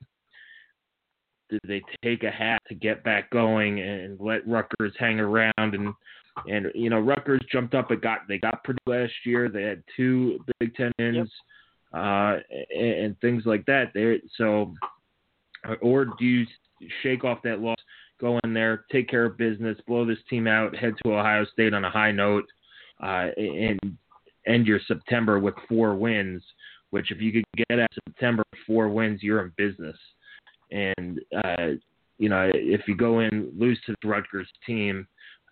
Did 1.62 1.70
they 1.70 1.82
take 2.02 2.22
a 2.24 2.30
hat 2.30 2.62
to 2.68 2.74
get 2.74 3.04
back 3.04 3.30
going 3.30 3.80
and 3.80 4.18
let 4.20 4.46
Rutgers 4.46 4.92
hang 4.98 5.20
around 5.20 5.54
and 5.58 5.94
and 6.48 6.66
you 6.74 6.90
know 6.90 6.98
Rutgers 6.98 7.40
jumped 7.50 7.74
up 7.74 7.90
and 7.90 8.00
got 8.00 8.20
they 8.28 8.38
got 8.38 8.64
pretty 8.64 8.80
last 8.86 9.12
year. 9.24 9.48
They 9.48 9.62
had 9.62 9.82
two 9.96 10.38
Big 10.58 10.74
Ten 10.74 10.92
wins 10.98 11.30
uh, 11.92 12.38
and, 12.74 12.92
and 12.92 13.20
things 13.20 13.44
like 13.46 13.64
that. 13.66 13.92
There, 13.94 14.16
so 14.36 14.74
or 15.80 16.06
do 16.18 16.24
you 16.24 16.46
shake 17.02 17.24
off 17.24 17.38
that 17.44 17.60
loss, 17.60 17.78
go 18.20 18.38
in 18.44 18.52
there, 18.52 18.84
take 18.90 19.08
care 19.08 19.24
of 19.24 19.38
business, 19.38 19.78
blow 19.86 20.04
this 20.04 20.18
team 20.28 20.46
out, 20.46 20.76
head 20.76 20.94
to 21.02 21.12
Ohio 21.12 21.44
State 21.52 21.72
on 21.72 21.84
a 21.84 21.90
high 21.90 22.12
note, 22.12 22.46
uh, 23.02 23.28
and 23.36 23.78
end 24.46 24.66
your 24.66 24.80
September 24.86 25.38
with 25.38 25.54
four 25.68 25.94
wins? 25.94 26.42
Which, 26.90 27.10
if 27.10 27.20
you 27.20 27.32
could 27.32 27.44
get 27.68 27.80
out 27.80 27.90
September 28.08 28.44
four 28.66 28.88
wins, 28.88 29.22
you're 29.22 29.42
in 29.44 29.52
business. 29.56 29.96
And 30.70 31.20
uh, 31.44 31.78
you 32.18 32.28
know, 32.28 32.50
if 32.54 32.82
you 32.86 32.96
go 32.96 33.20
in 33.20 33.52
lose 33.56 33.78
to 33.86 33.94
the 34.02 34.08
Rutgers 34.08 34.48
team, 34.66 35.06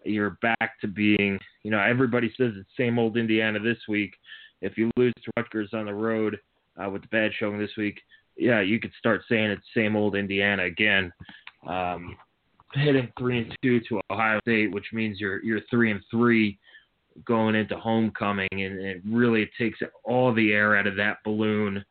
you're 0.05 0.38
back 0.42 0.81
to 0.81 0.88
being, 0.88 1.38
you 1.62 1.70
know, 1.70 1.81
everybody 1.81 2.33
says 2.37 2.53
it's 2.57 2.68
same 2.77 2.98
old 2.98 3.16
Indiana 3.16 3.59
this 3.59 3.79
week. 3.88 4.14
If 4.61 4.79
you 4.79 4.90
lose 4.96 5.12
to 5.25 5.33
Rutgers 5.37 5.70
on 5.72 5.87
the 5.87 5.94
road 5.94 6.38
uh, 6.83 6.88
with 6.88 7.03
the 7.03 7.09
bad 7.09 7.33
showing 7.38 7.59
this 7.59 7.77
week, 7.77 8.01
yeah, 8.37 8.61
you 8.61 8.81
could 8.81 8.92
start 8.98 9.22
saying 9.29 9.51
it's 9.51 9.62
same 9.75 9.96
old 9.96 10.14
Indiana 10.14 10.64
again. 10.64 11.12
Um, 11.66 12.16
heading 12.75 13.12
three 13.18 13.38
and 13.38 13.57
two 13.62 13.81
to 13.88 14.01
Ohio 14.11 14.40
State, 14.40 14.72
which 14.72 14.87
means 14.92 15.20
you're 15.20 15.42
you're 15.44 15.61
three 15.70 15.90
and 15.90 16.01
three 16.11 16.59
going 17.27 17.55
into 17.55 17.77
homecoming, 17.77 18.48
and 18.53 18.81
it 18.81 19.03
really 19.07 19.51
takes 19.59 19.79
all 20.05 20.33
the 20.33 20.53
air 20.53 20.77
out 20.77 20.87
of 20.87 20.96
that 20.96 21.18
balloon 21.25 21.85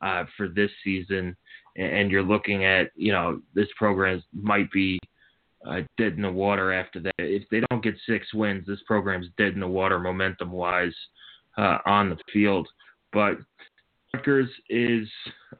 uh, 0.00 0.24
for 0.36 0.48
this 0.48 0.70
season. 0.84 1.36
And, 1.78 2.10
you're 2.10 2.24
looking 2.24 2.64
at, 2.64 2.90
you 2.96 3.12
know, 3.12 3.40
this 3.54 3.68
program 3.76 4.22
might 4.32 4.70
be 4.72 4.98
uh, 5.64 5.80
dead 5.96 6.14
in 6.14 6.22
the 6.22 6.30
water 6.30 6.72
after 6.72 6.98
that. 7.00 7.14
If 7.18 7.48
they 7.50 7.60
don't 7.70 7.82
get 7.82 7.94
six 8.04 8.34
wins, 8.34 8.66
this 8.66 8.80
program's 8.86 9.28
dead 9.38 9.54
in 9.54 9.60
the 9.60 9.68
water 9.68 9.98
momentum 9.98 10.50
wise 10.50 10.94
uh, 11.56 11.78
on 11.86 12.10
the 12.10 12.18
field. 12.32 12.66
But 13.12 13.38
Rutgers 14.12 14.48
is 14.68 15.08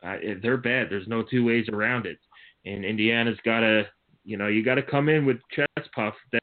uh, 0.03 0.17
they're 0.43 0.57
bad. 0.57 0.89
There's 0.91 1.09
no 1.09 1.23
two 1.23 1.45
ways 1.45 1.67
around 1.73 2.07
it. 2.07 2.19
And 2.67 2.85
Indiana's 2.85 3.39
got 3.45 3.61
to, 3.61 3.87
you 4.25 4.37
know, 4.37 4.49
you 4.49 4.65
got 4.65 4.75
to 4.77 4.83
come 4.83 5.09
in 5.09 5.25
with 5.25 5.39
chest 5.55 5.89
puff 5.95 6.15
that 6.33 6.43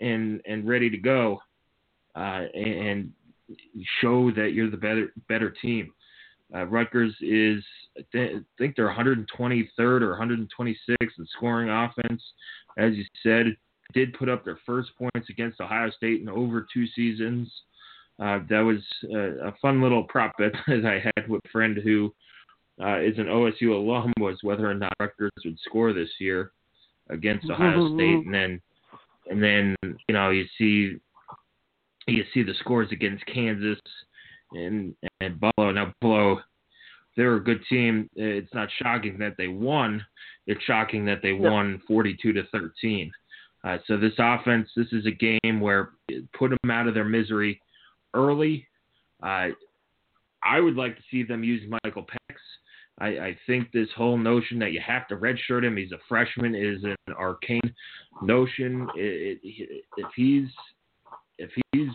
and 0.00 0.40
and 0.46 0.66
ready 0.66 0.90
to 0.90 0.96
go, 0.96 1.40
uh, 2.16 2.44
and 2.54 3.12
show 4.00 4.30
that 4.32 4.52
you're 4.52 4.70
the 4.70 4.76
better 4.76 5.12
better 5.28 5.50
team. 5.50 5.92
Uh, 6.54 6.66
Rutgers 6.66 7.14
is, 7.20 7.64
I 7.98 8.02
th- 8.12 8.42
think 8.58 8.76
they're 8.76 8.92
123rd 8.92 9.68
or 9.78 10.16
126th 10.16 10.76
in 11.18 11.26
scoring 11.36 11.68
offense. 11.68 12.22
As 12.78 12.94
you 12.94 13.04
said, 13.22 13.56
did 13.92 14.14
put 14.14 14.28
up 14.28 14.44
their 14.44 14.58
first 14.64 14.90
points 14.96 15.28
against 15.30 15.60
Ohio 15.60 15.90
State 15.90 16.20
in 16.20 16.28
over 16.28 16.66
two 16.72 16.86
seasons. 16.94 17.50
Uh, 18.20 18.40
that 18.48 18.60
was 18.60 18.78
a, 19.12 19.48
a 19.48 19.54
fun 19.60 19.82
little 19.82 20.04
prop 20.04 20.36
bet 20.38 20.52
that 20.66 20.84
I 20.84 21.02
had 21.16 21.28
with 21.28 21.40
a 21.44 21.48
friend 21.48 21.78
who 21.82 22.14
uh, 22.80 23.00
is 23.00 23.18
an 23.18 23.26
OSU 23.26 23.74
alum 23.74 24.12
was 24.18 24.38
whether 24.42 24.68
or 24.68 24.74
not 24.74 24.92
Rutgers 25.00 25.32
would 25.44 25.58
score 25.64 25.92
this 25.92 26.10
year 26.18 26.52
against 27.10 27.48
Ohio 27.50 27.94
State, 27.94 28.24
and 28.24 28.34
then 28.34 28.60
and 29.30 29.42
then 29.42 29.76
you 29.82 30.14
know 30.14 30.30
you 30.30 30.44
see 30.58 30.96
you 32.06 32.24
see 32.32 32.42
the 32.42 32.54
scores 32.60 32.90
against 32.90 33.24
Kansas 33.26 33.78
and 34.54 34.94
and 35.20 35.40
Buffalo. 35.40 35.72
Now 35.72 35.92
Buffalo, 36.00 36.40
they're 37.16 37.36
a 37.36 37.44
good 37.44 37.60
team. 37.68 38.08
It's 38.14 38.52
not 38.54 38.68
shocking 38.82 39.18
that 39.18 39.34
they 39.36 39.48
won. 39.48 40.04
It's 40.46 40.62
shocking 40.64 41.04
that 41.06 41.22
they 41.22 41.32
won 41.32 41.80
42 41.86 42.32
to 42.32 42.42
13. 42.52 43.10
Uh, 43.62 43.78
so 43.86 43.96
this 43.96 44.12
offense, 44.18 44.68
this 44.76 44.88
is 44.92 45.06
a 45.06 45.10
game 45.10 45.60
where 45.60 45.92
put 46.38 46.50
them 46.50 46.70
out 46.70 46.86
of 46.86 46.94
their 46.94 47.04
misery 47.04 47.60
early. 48.12 48.66
Uh, 49.22 49.48
I 50.42 50.60
would 50.60 50.76
like 50.76 50.96
to 50.96 51.02
see 51.10 51.22
them 51.22 51.42
use 51.42 51.62
Michael 51.82 52.02
Penix. 52.02 52.36
I, 52.98 53.06
I 53.06 53.38
think 53.46 53.72
this 53.72 53.88
whole 53.96 54.18
notion 54.18 54.58
that 54.58 54.72
you 54.72 54.80
have 54.86 55.08
to 55.08 55.16
redshirt 55.16 55.64
him, 55.64 55.76
he's 55.76 55.92
a 55.92 55.98
freshman, 56.08 56.54
is 56.54 56.84
an 56.84 57.14
arcane 57.18 57.74
notion. 58.22 58.86
It, 58.94 59.40
it, 59.42 59.84
if 59.96 60.06
he's 60.14 60.48
if 61.38 61.50
he's 61.72 61.88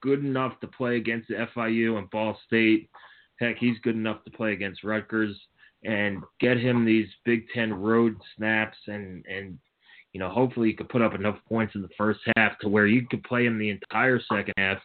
good 0.00 0.24
enough 0.24 0.58
to 0.60 0.66
play 0.66 0.96
against 0.96 1.28
the 1.28 1.46
FIU 1.54 1.98
and 1.98 2.10
Ball 2.10 2.38
State, 2.46 2.90
heck, 3.38 3.56
he's 3.58 3.78
good 3.82 3.96
enough 3.96 4.24
to 4.24 4.30
play 4.30 4.52
against 4.52 4.84
Rutgers 4.84 5.36
and 5.84 6.22
get 6.40 6.58
him 6.58 6.84
these 6.84 7.08
Big 7.24 7.46
Ten 7.54 7.72
road 7.72 8.16
snaps 8.36 8.76
and 8.86 9.24
and 9.26 9.58
you 10.12 10.20
know 10.20 10.28
hopefully 10.28 10.68
you 10.68 10.76
could 10.76 10.88
put 10.88 11.02
up 11.02 11.14
enough 11.14 11.38
points 11.48 11.74
in 11.74 11.82
the 11.82 11.88
first 11.96 12.20
half 12.36 12.58
to 12.58 12.68
where 12.68 12.86
you 12.86 13.06
could 13.08 13.22
play 13.24 13.46
him 13.46 13.58
the 13.58 13.70
entire 13.70 14.20
second 14.32 14.54
half. 14.56 14.78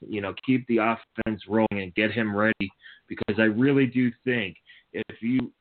You 0.00 0.20
know, 0.20 0.32
keep 0.46 0.66
the 0.68 0.78
offense 0.78 1.42
rolling 1.48 1.82
and 1.82 1.94
get 1.94 2.12
him 2.12 2.34
ready 2.34 2.70
because 3.08 3.38
I 3.38 3.44
really 3.44 3.86
do 3.86 4.12
think 4.24 4.56
if 4.92 5.20
you 5.20 5.52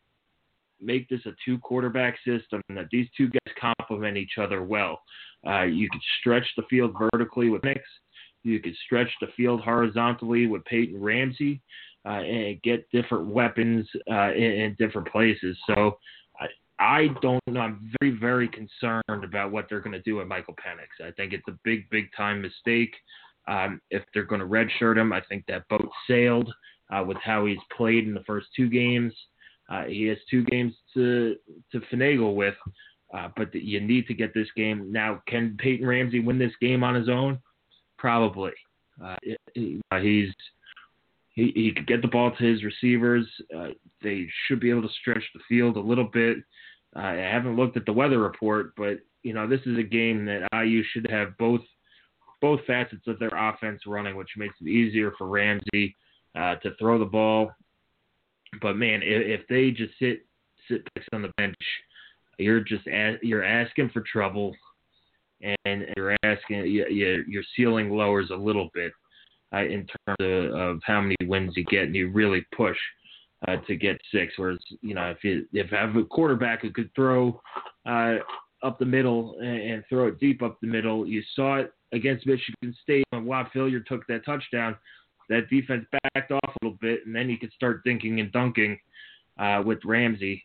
make 0.79 1.09
this 1.09 1.25
a 1.25 1.31
two 1.43 1.57
quarterback 1.57 2.17
system 2.25 2.61
that 2.69 2.87
these 2.91 3.07
two 3.17 3.29
guys 3.29 3.55
complement 3.59 4.15
each 4.15 4.37
other 4.39 4.63
well, 4.63 5.01
uh, 5.45 5.63
you 5.63 5.89
could 5.89 6.01
stretch 6.19 6.45
the 6.55 6.63
field 6.69 6.95
vertically 7.11 7.49
with 7.49 7.63
Nix. 7.63 7.81
You 8.47 8.59
could 8.59 8.75
stretch 8.85 9.09
the 9.21 9.27
field 9.35 9.61
horizontally 9.61 10.47
with 10.47 10.65
Peyton 10.65 11.01
Ramsey 11.01 11.61
uh, 12.05 12.21
and 12.21 12.61
get 12.61 12.89
different 12.91 13.27
weapons 13.27 13.87
uh, 14.09 14.31
in, 14.33 14.51
in 14.51 14.75
different 14.79 15.07
places. 15.11 15.57
So 15.67 15.97
I, 16.39 16.47
I 16.79 17.07
don't 17.21 17.41
know. 17.47 17.59
I'm 17.59 17.91
very, 17.99 18.17
very 18.17 18.47
concerned 18.47 19.23
about 19.23 19.51
what 19.51 19.67
they're 19.69 19.81
going 19.81 19.93
to 19.93 20.01
do 20.01 20.17
with 20.17 20.27
Michael 20.27 20.55
Penix. 20.55 21.05
I 21.05 21.11
think 21.11 21.33
it's 21.33 21.47
a 21.47 21.57
big, 21.63 21.89
big 21.89 22.05
time 22.15 22.41
mistake. 22.41 22.93
Um, 23.47 23.81
if 23.91 24.03
they're 24.13 24.23
going 24.23 24.41
to 24.41 24.47
redshirt 24.47 24.97
him, 24.97 25.13
I 25.13 25.21
think 25.21 25.45
that 25.47 25.67
boat 25.69 25.89
sailed 26.07 26.51
uh, 26.93 27.03
with 27.05 27.17
how 27.23 27.45
he's 27.45 27.57
played 27.75 28.05
in 28.05 28.13
the 28.13 28.23
first 28.25 28.47
two 28.55 28.69
games. 28.69 29.13
Uh, 29.69 29.83
he 29.83 30.05
has 30.05 30.17
two 30.29 30.43
games 30.45 30.73
to 30.93 31.35
to 31.71 31.81
finagle 31.91 32.35
with, 32.35 32.55
uh, 33.13 33.27
but 33.35 33.51
the, 33.51 33.59
you 33.59 33.81
need 33.81 34.07
to 34.07 34.13
get 34.13 34.33
this 34.33 34.47
game 34.55 34.91
now. 34.91 35.21
Can 35.27 35.57
Peyton 35.59 35.85
Ramsey 35.85 36.21
win 36.21 36.39
this 36.39 36.53
game 36.61 36.83
on 36.83 36.95
his 36.95 37.09
own? 37.09 37.39
Probably. 37.97 38.51
Uh, 39.03 39.15
he, 39.53 39.81
he's 40.01 40.29
he, 41.37 41.51
he 41.53 41.71
could 41.71 41.85
get 41.85 42.01
the 42.01 42.07
ball 42.07 42.31
to 42.31 42.43
his 42.43 42.63
receivers. 42.63 43.27
Uh, 43.55 43.67
they 44.01 44.27
should 44.45 44.59
be 44.59 44.71
able 44.71 44.81
to 44.81 44.93
stretch 44.99 45.23
the 45.33 45.39
field 45.47 45.77
a 45.77 45.79
little 45.79 46.09
bit. 46.11 46.37
Uh, 46.95 46.99
I 46.99 47.13
haven't 47.15 47.55
looked 47.55 47.77
at 47.77 47.85
the 47.85 47.93
weather 47.93 48.19
report, 48.19 48.73
but 48.75 48.97
you 49.21 49.33
know 49.33 49.47
this 49.47 49.61
is 49.65 49.77
a 49.77 49.83
game 49.83 50.25
that 50.25 50.47
IU 50.51 50.83
should 50.91 51.07
have 51.11 51.37
both 51.37 51.61
both 52.41 52.59
facets 52.65 53.07
of 53.07 53.19
their 53.19 53.35
offense 53.35 53.81
running, 53.85 54.15
which 54.15 54.29
makes 54.37 54.55
it 54.61 54.67
easier 54.67 55.11
for 55.17 55.27
Ramsey 55.27 55.95
uh, 56.35 56.55
to 56.55 56.75
throw 56.79 56.97
the 56.97 57.05
ball. 57.05 57.51
But 58.61 58.77
man, 58.77 59.01
if, 59.03 59.41
if 59.41 59.47
they 59.47 59.71
just 59.71 59.93
sit 59.99 60.25
sit 60.67 60.87
on 61.13 61.21
the 61.21 61.31
bench, 61.37 61.55
you're 62.37 62.61
just 62.61 62.87
a, 62.87 63.17
you're 63.21 63.43
asking 63.43 63.89
for 63.89 64.01
trouble, 64.01 64.55
and 65.41 65.85
you're 65.95 66.15
asking 66.23 66.65
your 66.67 67.23
your 67.27 67.43
ceiling 67.55 67.89
lowers 67.89 68.29
a 68.31 68.35
little 68.35 68.69
bit 68.73 68.91
uh, 69.53 69.63
in 69.63 69.87
terms 70.07 70.17
of, 70.19 70.59
of 70.59 70.79
how 70.85 71.01
many 71.01 71.15
wins 71.23 71.53
you 71.55 71.63
get, 71.65 71.83
and 71.83 71.95
you 71.95 72.09
really 72.09 72.45
push 72.55 72.77
uh, 73.47 73.57
to 73.67 73.75
get 73.75 73.99
six. 74.11 74.33
Whereas 74.37 74.59
you 74.81 74.95
know 74.95 75.09
if 75.09 75.23
you 75.23 75.45
if 75.53 75.69
have 75.69 75.95
a 75.95 76.03
quarterback 76.03 76.61
who 76.61 76.71
could 76.71 76.93
throw 76.95 77.41
uh, 77.85 78.15
up 78.63 78.79
the 78.79 78.85
middle 78.85 79.35
and, 79.39 79.83
throw 79.87 80.07
it 80.07 80.19
deep 80.19 80.41
up 80.41 80.59
the 80.61 80.67
middle. 80.67 81.07
You 81.07 81.21
saw 81.35 81.57
it 81.57 81.73
against 81.93 82.25
Michigan 82.25 82.75
State 82.83 83.05
when 83.11 83.25
Whop 83.25 83.51
Philyor 83.53 83.85
took 83.85 84.05
that 84.07 84.25
touchdown. 84.25 84.75
That 85.29 85.49
defense 85.49 85.85
backed 85.91 86.31
off 86.31 86.41
a 86.43 86.65
little 86.65 86.77
bit, 86.81 87.05
and 87.05 87.15
then 87.15 87.29
you 87.29 87.37
could 87.37 87.51
start 87.53 87.81
thinking 87.83 88.19
and 88.19 88.31
dunking 88.31 88.79
uh, 89.37 89.61
with 89.65 89.79
Ramsey. 89.85 90.43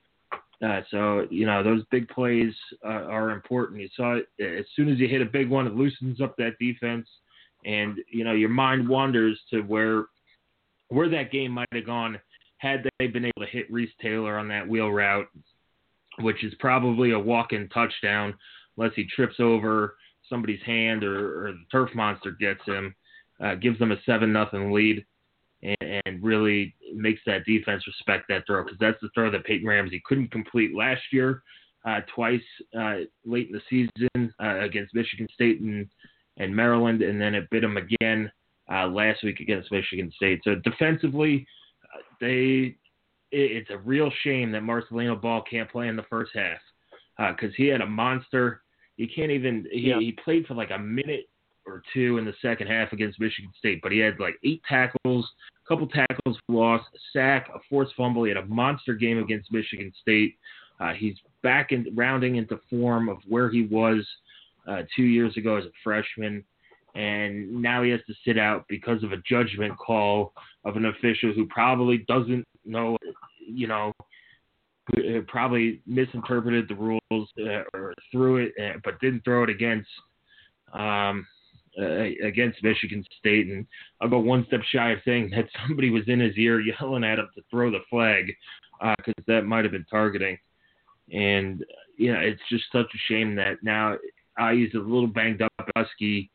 Uh, 0.62 0.80
so 0.90 1.26
you 1.28 1.44
know 1.44 1.62
those 1.62 1.82
big 1.90 2.08
plays 2.08 2.54
uh, 2.84 2.88
are 2.88 3.30
important. 3.30 3.80
You 3.80 3.88
saw 3.96 4.14
it 4.14 4.28
as 4.40 4.64
soon 4.76 4.88
as 4.88 4.98
you 4.98 5.08
hit 5.08 5.20
a 5.20 5.26
big 5.26 5.50
one, 5.50 5.66
it 5.66 5.74
loosens 5.74 6.20
up 6.20 6.36
that 6.36 6.58
defense, 6.60 7.08
and 7.64 7.98
you 8.12 8.22
know 8.22 8.32
your 8.32 8.48
mind 8.48 8.88
wanders 8.88 9.38
to 9.50 9.62
where 9.62 10.04
where 10.88 11.08
that 11.08 11.32
game 11.32 11.50
might 11.50 11.68
have 11.72 11.86
gone 11.86 12.20
had 12.58 12.88
they 12.98 13.08
been 13.08 13.24
able 13.24 13.44
to 13.44 13.50
hit 13.50 13.72
Reese 13.72 13.90
Taylor 14.00 14.38
on 14.38 14.46
that 14.48 14.68
wheel 14.68 14.88
route, 14.92 15.26
which 16.20 16.44
is 16.44 16.54
probably 16.60 17.10
a 17.10 17.18
walk-in 17.18 17.68
touchdown, 17.70 18.32
unless 18.76 18.94
he 18.94 19.04
trips 19.04 19.36
over 19.40 19.96
somebody's 20.28 20.62
hand 20.64 21.02
or, 21.02 21.48
or 21.48 21.52
the 21.52 21.64
turf 21.72 21.90
monster 21.92 22.30
gets 22.30 22.64
him, 22.64 22.94
uh, 23.42 23.56
gives 23.56 23.80
them 23.80 23.90
a 23.90 24.00
seven 24.06 24.32
nothing 24.32 24.70
lead 24.70 25.04
and, 25.62 26.02
and 26.06 26.22
really 26.22 26.74
makes 26.94 27.20
that 27.26 27.44
defense 27.44 27.86
respect 27.86 28.26
that 28.28 28.46
throw 28.46 28.64
because 28.64 28.78
that's 28.80 29.00
the 29.00 29.08
throw 29.14 29.30
that 29.30 29.44
Peyton 29.44 29.66
Ramsey 29.66 30.02
couldn't 30.04 30.30
complete 30.30 30.74
last 30.74 31.02
year, 31.12 31.42
uh, 31.84 32.00
twice 32.14 32.40
uh, 32.78 32.98
late 33.24 33.48
in 33.48 33.52
the 33.52 33.62
season 33.68 34.32
uh, 34.42 34.60
against 34.60 34.94
Michigan 34.94 35.28
State 35.32 35.60
and, 35.60 35.88
and 36.36 36.54
Maryland, 36.54 37.02
and 37.02 37.20
then 37.20 37.34
it 37.34 37.48
bit 37.50 37.64
him 37.64 37.76
again 37.76 38.30
uh, 38.72 38.86
last 38.86 39.22
week 39.22 39.40
against 39.40 39.72
Michigan 39.72 40.10
State. 40.16 40.40
So 40.44 40.56
defensively, 40.56 41.46
uh, 41.94 42.02
they 42.20 42.76
it, 43.30 43.52
it's 43.52 43.70
a 43.70 43.78
real 43.78 44.10
shame 44.22 44.52
that 44.52 44.62
Marcelino 44.62 45.20
Ball 45.20 45.42
can't 45.42 45.70
play 45.70 45.88
in 45.88 45.96
the 45.96 46.04
first 46.08 46.32
half 46.34 46.58
because 47.18 47.50
uh, 47.50 47.56
he 47.56 47.66
had 47.66 47.80
a 47.80 47.86
monster. 47.86 48.62
He 48.96 49.06
can't 49.06 49.30
even. 49.30 49.66
He, 49.70 49.90
yeah. 49.90 49.98
he 49.98 50.12
played 50.12 50.46
for 50.46 50.54
like 50.54 50.70
a 50.70 50.78
minute 50.78 51.28
or 51.66 51.82
two 51.92 52.18
in 52.18 52.24
the 52.24 52.34
second 52.42 52.66
half 52.66 52.92
against 52.92 53.20
Michigan 53.20 53.52
State, 53.58 53.80
but 53.82 53.92
he 53.92 53.98
had 53.98 54.18
like 54.18 54.34
eight 54.44 54.62
tackles, 54.68 55.28
a 55.64 55.68
couple 55.68 55.86
tackles 55.86 56.38
for 56.46 56.52
loss, 56.54 56.82
a 56.94 56.98
sack, 57.12 57.48
a 57.54 57.58
forced 57.68 57.94
fumble. 57.96 58.24
He 58.24 58.30
had 58.30 58.42
a 58.42 58.46
monster 58.46 58.94
game 58.94 59.18
against 59.18 59.52
Michigan 59.52 59.92
State. 60.00 60.36
Uh, 60.80 60.92
he's 60.92 61.16
back 61.42 61.72
in 61.72 61.86
rounding 61.94 62.36
into 62.36 62.58
form 62.68 63.08
of 63.08 63.18
where 63.28 63.50
he 63.50 63.62
was 63.62 64.06
uh, 64.66 64.82
two 64.96 65.04
years 65.04 65.36
ago 65.36 65.56
as 65.56 65.64
a 65.64 65.70
freshman, 65.84 66.44
and 66.94 67.62
now 67.62 67.82
he 67.82 67.90
has 67.90 68.00
to 68.06 68.14
sit 68.24 68.38
out 68.38 68.64
because 68.68 69.02
of 69.02 69.12
a 69.12 69.16
judgment 69.18 69.76
call 69.78 70.32
of 70.64 70.76
an 70.76 70.86
official 70.86 71.32
who 71.32 71.46
probably 71.46 71.98
doesn't 72.08 72.44
know, 72.64 72.96
you 73.38 73.66
know, 73.66 73.92
probably 75.28 75.80
misinterpreted 75.86 76.68
the 76.68 76.74
rules 76.74 77.28
uh, 77.40 77.62
or 77.72 77.94
threw 78.10 78.36
it, 78.38 78.52
uh, 78.60 78.78
but 78.84 79.00
didn't 79.00 79.22
throw 79.24 79.44
it 79.44 79.50
against 79.50 79.88
um, 80.72 81.26
uh, 81.80 82.26
against 82.26 82.62
Michigan 82.62 83.04
State, 83.18 83.48
and 83.48 83.66
I'll 84.00 84.08
go 84.08 84.18
one 84.18 84.44
step 84.46 84.60
shy 84.70 84.92
of 84.92 84.98
saying 85.04 85.30
that 85.30 85.46
somebody 85.66 85.90
was 85.90 86.04
in 86.06 86.20
his 86.20 86.36
ear 86.36 86.60
yelling 86.60 87.04
at 87.04 87.18
him 87.18 87.28
to 87.34 87.42
throw 87.50 87.70
the 87.70 87.80
flag 87.88 88.32
because 88.98 89.14
uh, 89.18 89.22
that 89.26 89.46
might 89.46 89.64
have 89.64 89.72
been 89.72 89.86
targeting. 89.90 90.38
And 91.12 91.64
know, 92.12 92.20
it's 92.20 92.40
just 92.48 92.64
such 92.72 92.86
a 92.86 92.98
shame 93.08 93.34
that 93.36 93.58
now 93.62 93.96
IU's 94.38 94.74
a 94.74 94.78
little 94.78 95.06
banged 95.06 95.42
up, 95.42 95.52
Husky, 95.76 96.30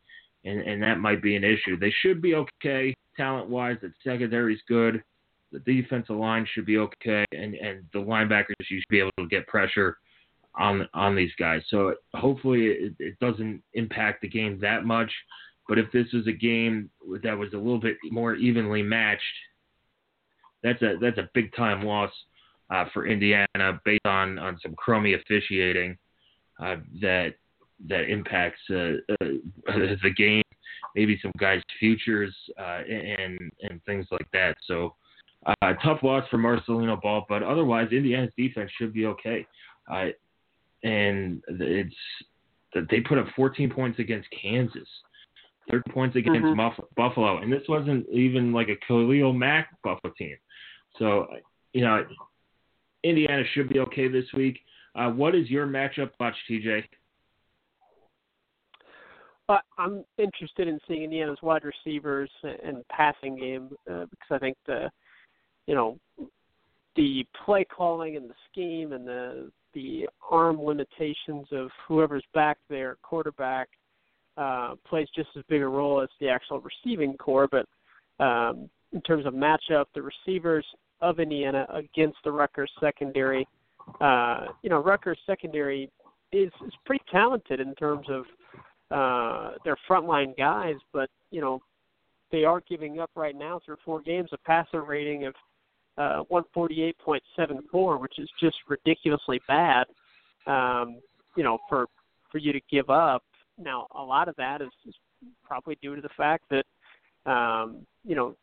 and 0.45 0.61
and 0.61 0.81
that 0.81 0.99
might 0.99 1.21
be 1.21 1.35
an 1.35 1.43
issue. 1.43 1.77
They 1.77 1.93
should 2.01 2.21
be 2.21 2.35
okay 2.35 2.93
talent 3.15 3.49
wise. 3.49 3.77
The 3.81 3.91
secondary's 4.03 4.61
good. 4.67 5.03
The 5.51 5.59
defensive 5.59 6.15
line 6.15 6.47
should 6.53 6.65
be 6.65 6.77
okay, 6.77 7.25
and 7.31 7.55
and 7.55 7.85
the 7.93 7.99
linebackers 7.99 8.53
you 8.69 8.79
should 8.79 8.89
be 8.89 8.99
able 8.99 9.11
to 9.19 9.27
get 9.27 9.47
pressure 9.47 9.97
on 10.57 10.87
on 10.93 11.15
these 11.15 11.31
guys. 11.37 11.61
So 11.69 11.93
hopefully 12.13 12.67
it, 12.67 12.93
it 12.99 13.19
doesn't 13.19 13.61
impact 13.73 14.21
the 14.21 14.29
game 14.29 14.59
that 14.61 14.85
much. 14.85 15.11
But 15.67 15.77
if 15.77 15.91
this 15.91 16.07
was 16.13 16.27
a 16.27 16.31
game 16.31 16.89
that 17.23 17.37
was 17.37 17.53
a 17.53 17.57
little 17.57 17.79
bit 17.79 17.97
more 18.09 18.35
evenly 18.35 18.81
matched, 18.81 19.21
that's 20.63 20.81
a 20.81 20.95
that's 20.99 21.17
a 21.17 21.29
big 21.33 21.53
time 21.55 21.83
loss 21.83 22.11
uh, 22.69 22.85
for 22.93 23.05
Indiana 23.05 23.79
based 23.85 24.05
on 24.05 24.39
on 24.39 24.57
some 24.61 24.75
crummy 24.75 25.13
officiating 25.13 25.97
uh, 26.61 26.77
that 27.01 27.35
that 27.87 28.09
impacts 28.09 28.61
uh, 28.69 28.93
uh 29.21 29.27
the 30.03 30.13
game, 30.15 30.43
maybe 30.95 31.19
some 31.21 31.31
guys' 31.37 31.61
futures 31.79 32.33
uh, 32.59 32.81
and 32.89 33.51
and 33.61 33.83
things 33.85 34.05
like 34.11 34.27
that. 34.33 34.55
So. 34.65 34.95
Uh, 35.61 35.73
tough 35.83 35.99
loss 36.01 36.27
for 36.29 36.37
Marcelino 36.37 36.99
Ball, 36.99 37.23
but 37.29 37.41
otherwise 37.41 37.87
Indiana's 37.91 38.31
defense 38.35 38.69
should 38.77 38.91
be 38.91 39.05
okay. 39.05 39.45
And 40.83 41.41
it's 41.47 41.95
that 42.73 42.87
they 42.89 43.01
put 43.01 43.17
up 43.17 43.27
14 43.35 43.69
points 43.69 43.99
against 43.99 44.27
Kansas, 44.41 44.87
30 45.71 45.91
points 45.91 46.15
against 46.15 46.41
mm-hmm. 46.41 46.81
Buffalo, 46.95 47.39
and 47.39 47.51
this 47.51 47.63
wasn't 47.67 48.07
even 48.09 48.53
like 48.53 48.69
a 48.69 48.75
Khalil 48.87 49.33
Mack 49.33 49.69
Buffalo 49.83 50.13
team. 50.17 50.37
So, 50.99 51.27
you 51.73 51.81
know, 51.81 52.05
Indiana 53.03 53.43
should 53.53 53.69
be 53.69 53.79
okay 53.79 54.07
this 54.07 54.25
week. 54.35 54.59
Uh, 54.95 55.09
what 55.09 55.35
is 55.35 55.49
your 55.49 55.67
matchup 55.67 56.11
watch, 56.19 56.35
TJ? 56.49 56.83
Uh, 59.49 59.59
I'm 59.77 60.03
interested 60.17 60.67
in 60.67 60.79
seeing 60.87 61.03
Indiana's 61.03 61.37
wide 61.41 61.63
receivers 61.63 62.29
and 62.43 62.85
passing 62.89 63.37
game 63.37 63.69
uh, 63.89 64.05
because 64.09 64.31
I 64.31 64.39
think 64.39 64.57
the, 64.65 64.89
you 65.67 65.75
know, 65.75 65.97
the 66.97 67.25
play 67.45 67.63
calling 67.63 68.17
and 68.17 68.29
the 68.29 68.33
scheme 68.51 68.91
and 68.91 69.07
the 69.07 69.51
the 69.77 70.09
arm 70.31 70.59
limitations 70.59 71.45
of 71.51 71.69
whoever's 71.87 72.23
back 72.33 72.57
there, 72.67 72.97
quarterback, 73.03 73.69
uh, 74.35 74.73
plays 74.89 75.07
just 75.15 75.29
as 75.37 75.43
big 75.49 75.61
a 75.61 75.67
role 75.67 76.01
as 76.01 76.09
the 76.19 76.27
actual 76.27 76.61
receiving 76.61 77.15
core. 77.17 77.47
But 77.47 77.67
um, 78.23 78.69
in 78.91 79.01
terms 79.01 79.27
of 79.27 79.35
matchup, 79.35 79.85
the 79.93 80.01
receivers 80.01 80.65
of 81.01 81.19
Indiana 81.19 81.67
against 81.71 82.17
the 82.23 82.31
Rutgers 82.31 82.71
secondary, 82.79 83.47
uh, 84.01 84.47
you 84.63 84.69
know, 84.71 84.81
Rutgers 84.81 85.19
secondary 85.27 85.91
is, 86.31 86.51
is 86.65 86.73
pretty 86.85 87.03
talented 87.11 87.59
in 87.59 87.75
terms 87.75 88.07
of 88.09 88.23
uh, 88.89 89.57
their 89.63 89.77
frontline 89.87 90.35
guys, 90.37 90.75
but 90.91 91.09
you 91.29 91.41
know, 91.41 91.59
they 92.31 92.45
are 92.45 92.63
giving 92.67 92.99
up 92.99 93.11
right 93.15 93.35
now 93.35 93.61
through 93.63 93.77
four 93.85 94.01
games 94.01 94.29
a 94.33 94.37
passer 94.39 94.81
rating 94.81 95.25
of 95.25 95.35
uh, 95.97 96.23
148.74, 96.31 97.99
which 97.99 98.19
is 98.19 98.29
just 98.39 98.57
ridiculously 98.67 99.41
bad. 99.47 99.85
Um, 100.45 100.99
you 101.35 101.43
know, 101.43 101.59
for 101.69 101.87
for 102.31 102.39
you 102.39 102.51
to 102.51 102.59
give 102.69 102.89
up. 102.89 103.23
Now, 103.57 103.87
a 103.95 104.01
lot 104.01 104.27
of 104.27 104.35
that 104.35 104.61
is, 104.61 104.69
is 104.85 104.95
probably 105.43 105.77
due 105.81 105.95
to 105.95 106.01
the 106.01 106.09
fact 106.17 106.45
that 106.49 107.31
um, 107.31 107.85
you 108.03 108.15
know 108.15 108.35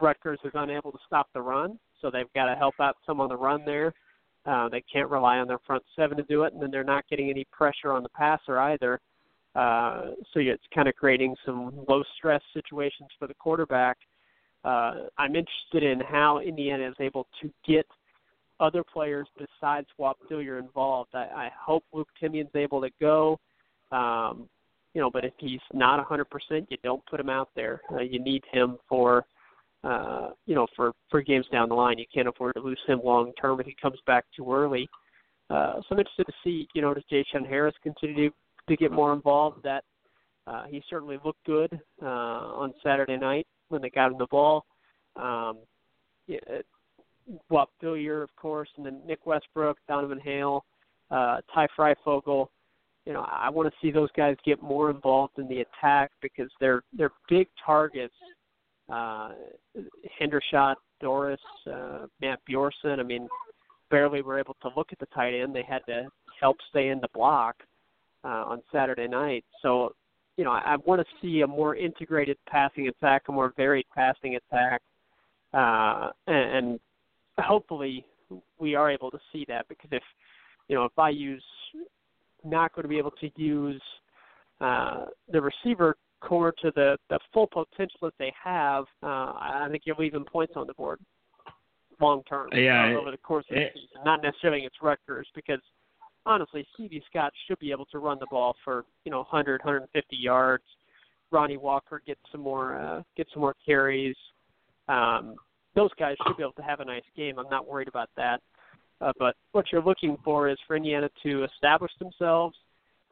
Rutgers 0.00 0.38
is 0.44 0.52
unable 0.54 0.92
to 0.92 0.98
stop 1.06 1.28
the 1.34 1.40
run, 1.40 1.78
so 2.00 2.10
they've 2.10 2.32
got 2.34 2.46
to 2.46 2.54
help 2.54 2.74
out 2.80 2.96
some 3.06 3.20
on 3.20 3.28
the 3.28 3.36
run 3.36 3.64
there. 3.64 3.92
Uh, 4.44 4.68
they 4.68 4.82
can't 4.92 5.10
rely 5.10 5.38
on 5.38 5.48
their 5.48 5.58
front 5.66 5.82
seven 5.96 6.16
to 6.16 6.22
do 6.24 6.44
it, 6.44 6.52
and 6.52 6.62
then 6.62 6.70
they're 6.70 6.84
not 6.84 7.04
getting 7.08 7.30
any 7.30 7.44
pressure 7.50 7.92
on 7.92 8.02
the 8.02 8.08
passer 8.10 8.58
either. 8.58 9.00
Uh, 9.56 10.10
so 10.32 10.40
it's 10.40 10.62
kind 10.74 10.86
of 10.86 10.94
creating 10.94 11.34
some 11.44 11.72
low 11.88 12.02
stress 12.16 12.42
situations 12.52 13.08
for 13.18 13.26
the 13.26 13.34
quarterback 13.34 13.96
uh, 13.96 14.15
I'm 14.66 15.36
interested 15.36 15.82
in 15.82 16.00
how 16.00 16.40
Indiana 16.40 16.88
is 16.88 16.94
able 17.00 17.26
to 17.42 17.50
get 17.66 17.86
other 18.60 18.82
players 18.82 19.28
besides 19.36 19.86
Philyor 19.98 20.58
involved. 20.58 21.10
I, 21.14 21.18
I 21.18 21.50
hope 21.58 21.84
Luke 21.92 22.08
Timian's 22.20 22.54
able 22.54 22.80
to 22.80 22.90
go. 23.00 23.38
Um, 23.92 24.48
you 24.94 25.00
know, 25.00 25.10
but 25.10 25.24
if 25.24 25.34
he's 25.38 25.60
not 25.74 26.06
100%, 26.08 26.24
you 26.70 26.76
don't 26.82 27.04
put 27.06 27.20
him 27.20 27.28
out 27.28 27.50
there. 27.54 27.82
Uh, 27.92 28.00
you 28.00 28.18
need 28.18 28.42
him 28.50 28.78
for, 28.88 29.24
uh, 29.84 30.30
you 30.46 30.54
know, 30.54 30.66
for 30.74 30.92
for 31.10 31.20
games 31.20 31.46
down 31.52 31.68
the 31.68 31.74
line. 31.74 31.98
You 31.98 32.06
can't 32.12 32.28
afford 32.28 32.54
to 32.54 32.60
lose 32.60 32.80
him 32.86 33.00
long 33.04 33.32
term 33.40 33.60
if 33.60 33.66
he 33.66 33.76
comes 33.80 33.98
back 34.06 34.24
too 34.34 34.50
early. 34.50 34.88
Uh, 35.50 35.74
so 35.74 35.84
I'm 35.90 35.98
interested 35.98 36.26
to 36.26 36.32
see, 36.42 36.66
you 36.74 36.82
know, 36.82 36.94
does 36.94 37.04
J-Shun 37.08 37.44
Harris 37.44 37.74
continue 37.82 38.30
to, 38.30 38.34
to 38.68 38.76
get 38.76 38.90
more 38.90 39.12
involved? 39.12 39.62
That 39.62 39.84
uh, 40.46 40.64
he 40.68 40.82
certainly 40.88 41.18
looked 41.24 41.44
good 41.44 41.78
uh, 42.02 42.06
on 42.06 42.72
Saturday 42.82 43.18
night 43.18 43.46
when 43.68 43.82
they 43.82 43.90
got 43.90 44.12
him 44.12 44.18
the 44.18 44.26
ball. 44.26 44.64
Um, 45.16 45.58
yeah, 46.26 46.38
Whop 47.48 47.70
Philyor, 47.82 48.22
of 48.22 48.34
course, 48.36 48.68
and 48.76 48.86
then 48.86 49.00
Nick 49.06 49.26
Westbrook, 49.26 49.78
Donovan 49.88 50.20
Hale, 50.20 50.64
uh, 51.10 51.38
Ty 51.52 51.68
Fryfogle. 51.76 52.48
You 53.04 53.12
know, 53.12 53.26
I 53.30 53.50
want 53.50 53.68
to 53.68 53.74
see 53.80 53.90
those 53.90 54.10
guys 54.16 54.36
get 54.44 54.62
more 54.62 54.90
involved 54.90 55.38
in 55.38 55.48
the 55.48 55.60
attack 55.60 56.10
because 56.20 56.50
they're 56.60 56.82
they're 56.92 57.12
big 57.28 57.48
targets. 57.64 58.14
Uh, 58.88 59.30
Hendershot, 60.20 60.74
Dorris, 61.02 61.36
uh, 61.72 62.06
Matt 62.20 62.40
Bjorson. 62.48 62.98
I 62.98 63.02
mean, 63.02 63.28
barely 63.90 64.22
were 64.22 64.38
able 64.38 64.56
to 64.62 64.70
look 64.76 64.88
at 64.92 64.98
the 64.98 65.06
tight 65.06 65.34
end. 65.34 65.54
They 65.54 65.62
had 65.62 65.84
to 65.86 66.08
help 66.40 66.56
stay 66.70 66.88
in 66.88 67.00
the 67.00 67.08
block 67.14 67.56
uh, 68.24 68.44
on 68.46 68.62
Saturday 68.72 69.08
night. 69.08 69.44
So 69.62 69.94
you 70.36 70.44
know, 70.44 70.50
I, 70.50 70.74
I 70.74 70.76
want 70.84 71.00
to 71.00 71.06
see 71.20 71.40
a 71.40 71.46
more 71.46 71.76
integrated 71.76 72.36
passing 72.48 72.88
attack, 72.88 73.22
a 73.28 73.32
more 73.32 73.52
varied 73.56 73.86
passing 73.94 74.36
attack, 74.36 74.82
uh, 75.54 76.10
and, 76.26 76.56
and 76.56 76.80
hopefully 77.38 78.04
we 78.58 78.74
are 78.74 78.90
able 78.90 79.10
to 79.10 79.18
see 79.32 79.44
that 79.48 79.66
because 79.68 79.90
if 79.92 80.02
you 80.68 80.74
know 80.74 80.84
if 80.84 80.98
I 80.98 81.10
use 81.10 81.44
not 82.44 82.74
going 82.74 82.84
to 82.84 82.88
be 82.88 82.98
able 82.98 83.12
to 83.12 83.30
use 83.36 83.82
uh, 84.60 85.06
the 85.30 85.40
receiver 85.40 85.96
core 86.20 86.52
to 86.62 86.72
the, 86.74 86.96
the 87.10 87.18
full 87.32 87.46
potential 87.46 87.98
that 88.02 88.14
they 88.18 88.32
have, 88.42 88.84
uh, 89.02 89.06
I 89.06 89.68
think 89.70 89.82
you're 89.84 89.96
leaving 89.98 90.24
points 90.24 90.54
on 90.56 90.66
the 90.66 90.74
board 90.74 90.98
long 92.00 92.22
term 92.28 92.48
yeah, 92.52 92.94
uh, 92.94 93.00
over 93.00 93.10
the 93.10 93.16
course 93.16 93.44
of 93.50 93.56
it, 93.56 93.72
the 93.74 93.80
season. 93.80 94.04
Not 94.04 94.22
necessarily 94.22 94.60
against 94.60 94.82
Rutgers 94.82 95.28
because 95.34 95.60
honestly, 96.26 96.66
Stevie 96.74 97.02
Scott 97.08 97.32
should 97.46 97.58
be 97.58 97.70
able 97.70 97.86
to 97.86 97.98
run 97.98 98.18
the 98.18 98.26
ball 98.30 98.54
for 98.64 98.84
you 99.04 99.10
know 99.10 99.18
100, 99.18 99.60
150 99.62 100.16
yards. 100.16 100.64
Ronnie 101.30 101.56
Walker 101.56 102.02
gets 102.06 102.20
some 102.30 102.42
more 102.42 102.76
uh, 102.78 103.02
get 103.16 103.26
some 103.32 103.40
more 103.40 103.54
carries. 103.64 104.16
Um, 104.88 105.36
those 105.74 105.90
guys 105.98 106.16
should 106.26 106.36
be 106.36 106.42
able 106.42 106.52
to 106.52 106.62
have 106.62 106.80
a 106.80 106.84
nice 106.84 107.02
game. 107.16 107.38
I'm 107.38 107.50
not 107.50 107.68
worried 107.68 107.88
about 107.88 108.10
that. 108.16 108.40
Uh, 109.00 109.12
but 109.18 109.36
what 109.52 109.66
you're 109.70 109.82
looking 109.82 110.16
for 110.24 110.48
is 110.48 110.56
for 110.66 110.76
Indiana 110.76 111.10
to 111.22 111.44
establish 111.44 111.92
themselves, 111.98 112.56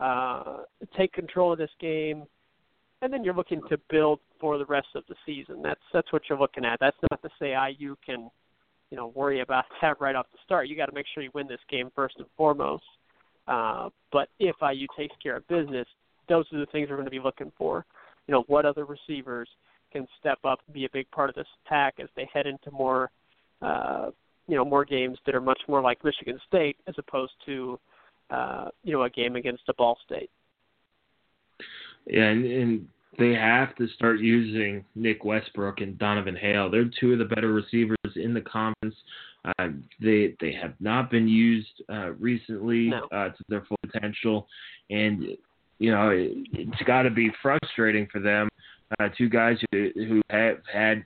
uh, 0.00 0.58
take 0.96 1.12
control 1.12 1.52
of 1.52 1.58
this 1.58 1.70
game, 1.78 2.24
and 3.02 3.12
then 3.12 3.22
you're 3.22 3.34
looking 3.34 3.60
to 3.68 3.78
build 3.90 4.18
for 4.40 4.56
the 4.56 4.64
rest 4.64 4.88
of 4.94 5.04
the 5.08 5.14
season. 5.26 5.60
That's 5.62 5.80
that's 5.92 6.10
what 6.12 6.22
you're 6.28 6.38
looking 6.38 6.64
at. 6.64 6.78
That's 6.80 6.96
not 7.10 7.20
to 7.22 7.28
say 7.38 7.54
IU 7.78 7.96
can, 8.04 8.30
you 8.90 8.96
know, 8.96 9.08
worry 9.14 9.40
about 9.40 9.64
that 9.82 10.00
right 10.00 10.14
off 10.14 10.26
the 10.32 10.38
start. 10.44 10.68
You 10.68 10.76
got 10.76 10.86
to 10.86 10.94
make 10.94 11.06
sure 11.12 11.22
you 11.22 11.30
win 11.34 11.46
this 11.46 11.60
game 11.70 11.90
first 11.94 12.14
and 12.18 12.26
foremost. 12.36 12.84
Uh, 13.46 13.90
but 14.12 14.28
if 14.38 14.56
IU 14.62 14.86
takes 14.96 15.14
care 15.22 15.36
of 15.36 15.48
business, 15.48 15.86
those 16.28 16.44
are 16.52 16.58
the 16.58 16.66
things 16.66 16.88
we're 16.88 16.96
going 16.96 17.06
to 17.06 17.10
be 17.10 17.20
looking 17.20 17.52
for. 17.58 17.84
You 18.26 18.32
know, 18.32 18.44
what 18.46 18.64
other 18.64 18.84
receivers 18.84 19.48
can 19.92 20.06
step 20.18 20.38
up 20.44 20.60
and 20.66 20.74
be 20.74 20.84
a 20.84 20.90
big 20.92 21.10
part 21.10 21.28
of 21.28 21.36
this 21.36 21.46
attack 21.64 21.94
as 22.00 22.08
they 22.16 22.28
head 22.32 22.46
into 22.46 22.70
more, 22.70 23.10
uh, 23.62 24.10
you 24.48 24.56
know, 24.56 24.64
more 24.64 24.84
games 24.84 25.18
that 25.26 25.34
are 25.34 25.40
much 25.40 25.60
more 25.68 25.80
like 25.80 26.02
Michigan 26.04 26.40
State 26.46 26.76
as 26.86 26.94
opposed 26.98 27.32
to, 27.46 27.78
uh, 28.30 28.68
you 28.82 28.92
know, 28.92 29.02
a 29.02 29.10
game 29.10 29.36
against 29.36 29.62
a 29.68 29.74
Ball 29.74 29.96
State. 30.04 30.30
Yeah, 32.06 32.24
and, 32.24 32.44
and 32.44 32.88
they 33.18 33.32
have 33.32 33.74
to 33.76 33.88
start 33.88 34.20
using 34.20 34.84
Nick 34.94 35.24
Westbrook 35.24 35.80
and 35.80 35.98
Donovan 35.98 36.36
Hale. 36.36 36.70
They're 36.70 36.90
two 37.00 37.12
of 37.12 37.18
the 37.18 37.24
better 37.24 37.52
receivers 37.52 37.96
in 38.16 38.34
the 38.34 38.40
conference. 38.40 38.94
Uh, 39.44 39.68
they 40.00 40.34
they 40.40 40.52
have 40.52 40.74
not 40.80 41.10
been 41.10 41.28
used 41.28 41.82
uh, 41.92 42.12
recently 42.12 42.88
no. 42.88 43.06
uh, 43.12 43.28
to 43.28 43.44
their 43.48 43.64
full 43.66 43.78
potential, 43.82 44.46
and 44.90 45.22
you 45.78 45.90
know 45.90 46.10
it, 46.10 46.32
it's 46.52 46.82
got 46.86 47.02
to 47.02 47.10
be 47.10 47.30
frustrating 47.42 48.08
for 48.10 48.20
them. 48.20 48.48
Uh, 48.98 49.08
two 49.16 49.28
guys 49.28 49.58
who 49.70 49.90
who 49.94 50.22
have 50.30 50.58
had 50.72 51.04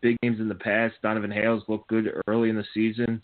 big 0.00 0.16
games 0.22 0.40
in 0.40 0.48
the 0.48 0.54
past. 0.54 0.94
Donovan 1.02 1.30
Hale's 1.30 1.62
looked 1.68 1.88
good 1.88 2.10
early 2.26 2.48
in 2.48 2.56
the 2.56 2.64
season, 2.72 3.22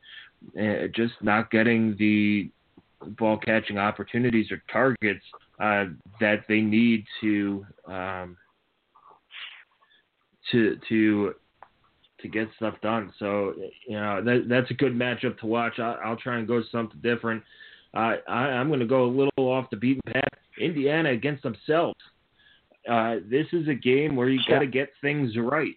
uh, 0.61 0.89
just 0.95 1.15
not 1.23 1.51
getting 1.51 1.97
the 1.99 2.51
ball 3.19 3.39
catching 3.39 3.79
opportunities 3.79 4.51
or 4.51 4.63
targets 4.71 5.25
uh, 5.63 5.85
that 6.21 6.41
they 6.49 6.61
need 6.61 7.05
to 7.21 7.65
um, 7.87 8.37
to 10.51 10.77
to 10.89 11.35
to 12.21 12.29
get 12.29 12.49
stuff 12.57 12.75
done. 12.83 13.13
So 13.19 13.55
you 13.87 13.97
know 13.97 14.23
that 14.25 14.47
that's 14.49 14.71
a 14.71 14.75
good 14.75 14.93
matchup 14.93 15.39
to 15.39 15.47
watch. 15.47 15.79
I, 15.79 16.09
will 16.09 16.17
try 16.17 16.39
and 16.39 16.49
go 16.49 16.63
something 16.73 17.01
different. 17.01 17.45
Uh, 17.95 18.17
I, 18.29 18.33
I'm 18.33 18.69
going 18.69 18.81
to 18.81 18.87
go 18.87 19.05
a 19.05 19.07
little 19.07 19.31
off 19.53 19.71
the 19.71 19.77
beaten 19.77 20.03
path. 20.13 20.25
Indiana 20.61 21.11
against 21.11 21.45
themselves. 21.45 21.99
Uh, 22.89 23.17
this 23.31 23.47
is 23.53 23.69
a 23.69 23.75
game 23.75 24.17
where 24.17 24.29
you 24.29 24.41
got 24.49 24.59
to 24.59 24.67
get 24.67 24.91
things 25.01 25.37
right. 25.37 25.77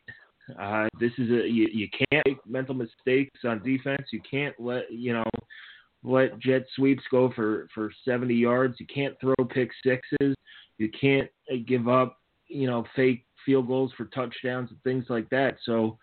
Uh, 0.60 0.88
this 1.00 1.12
is 1.18 1.30
a 1.30 1.48
you, 1.48 1.68
you 1.72 1.88
can't 1.90 2.26
make 2.26 2.38
mental 2.48 2.74
mistakes 2.74 3.42
on 3.44 3.62
defense. 3.64 4.02
You 4.12 4.22
can't 4.30 4.56
let 4.60 4.92
you 4.92 5.14
know 5.14 5.30
let 6.06 6.40
jet 6.40 6.66
sweeps 6.76 7.04
go 7.10 7.32
for 7.36 7.68
for 7.74 7.92
70 8.04 8.34
yards. 8.34 8.76
You 8.80 8.86
can't 8.94 9.16
throw 9.20 9.36
pick 9.50 9.72
sixes. 9.84 10.36
You 10.78 10.90
can't 11.00 11.30
uh, 11.52 11.58
give 11.68 11.88
up 11.88 12.18
you 12.48 12.68
know 12.68 12.86
fake 12.96 13.26
field 13.46 13.68
goals 13.68 13.92
for 13.98 14.06
touchdowns 14.06 14.70
and 14.72 14.82
things 14.84 15.06
like 15.10 15.30
that. 15.30 15.58
So 15.66 15.98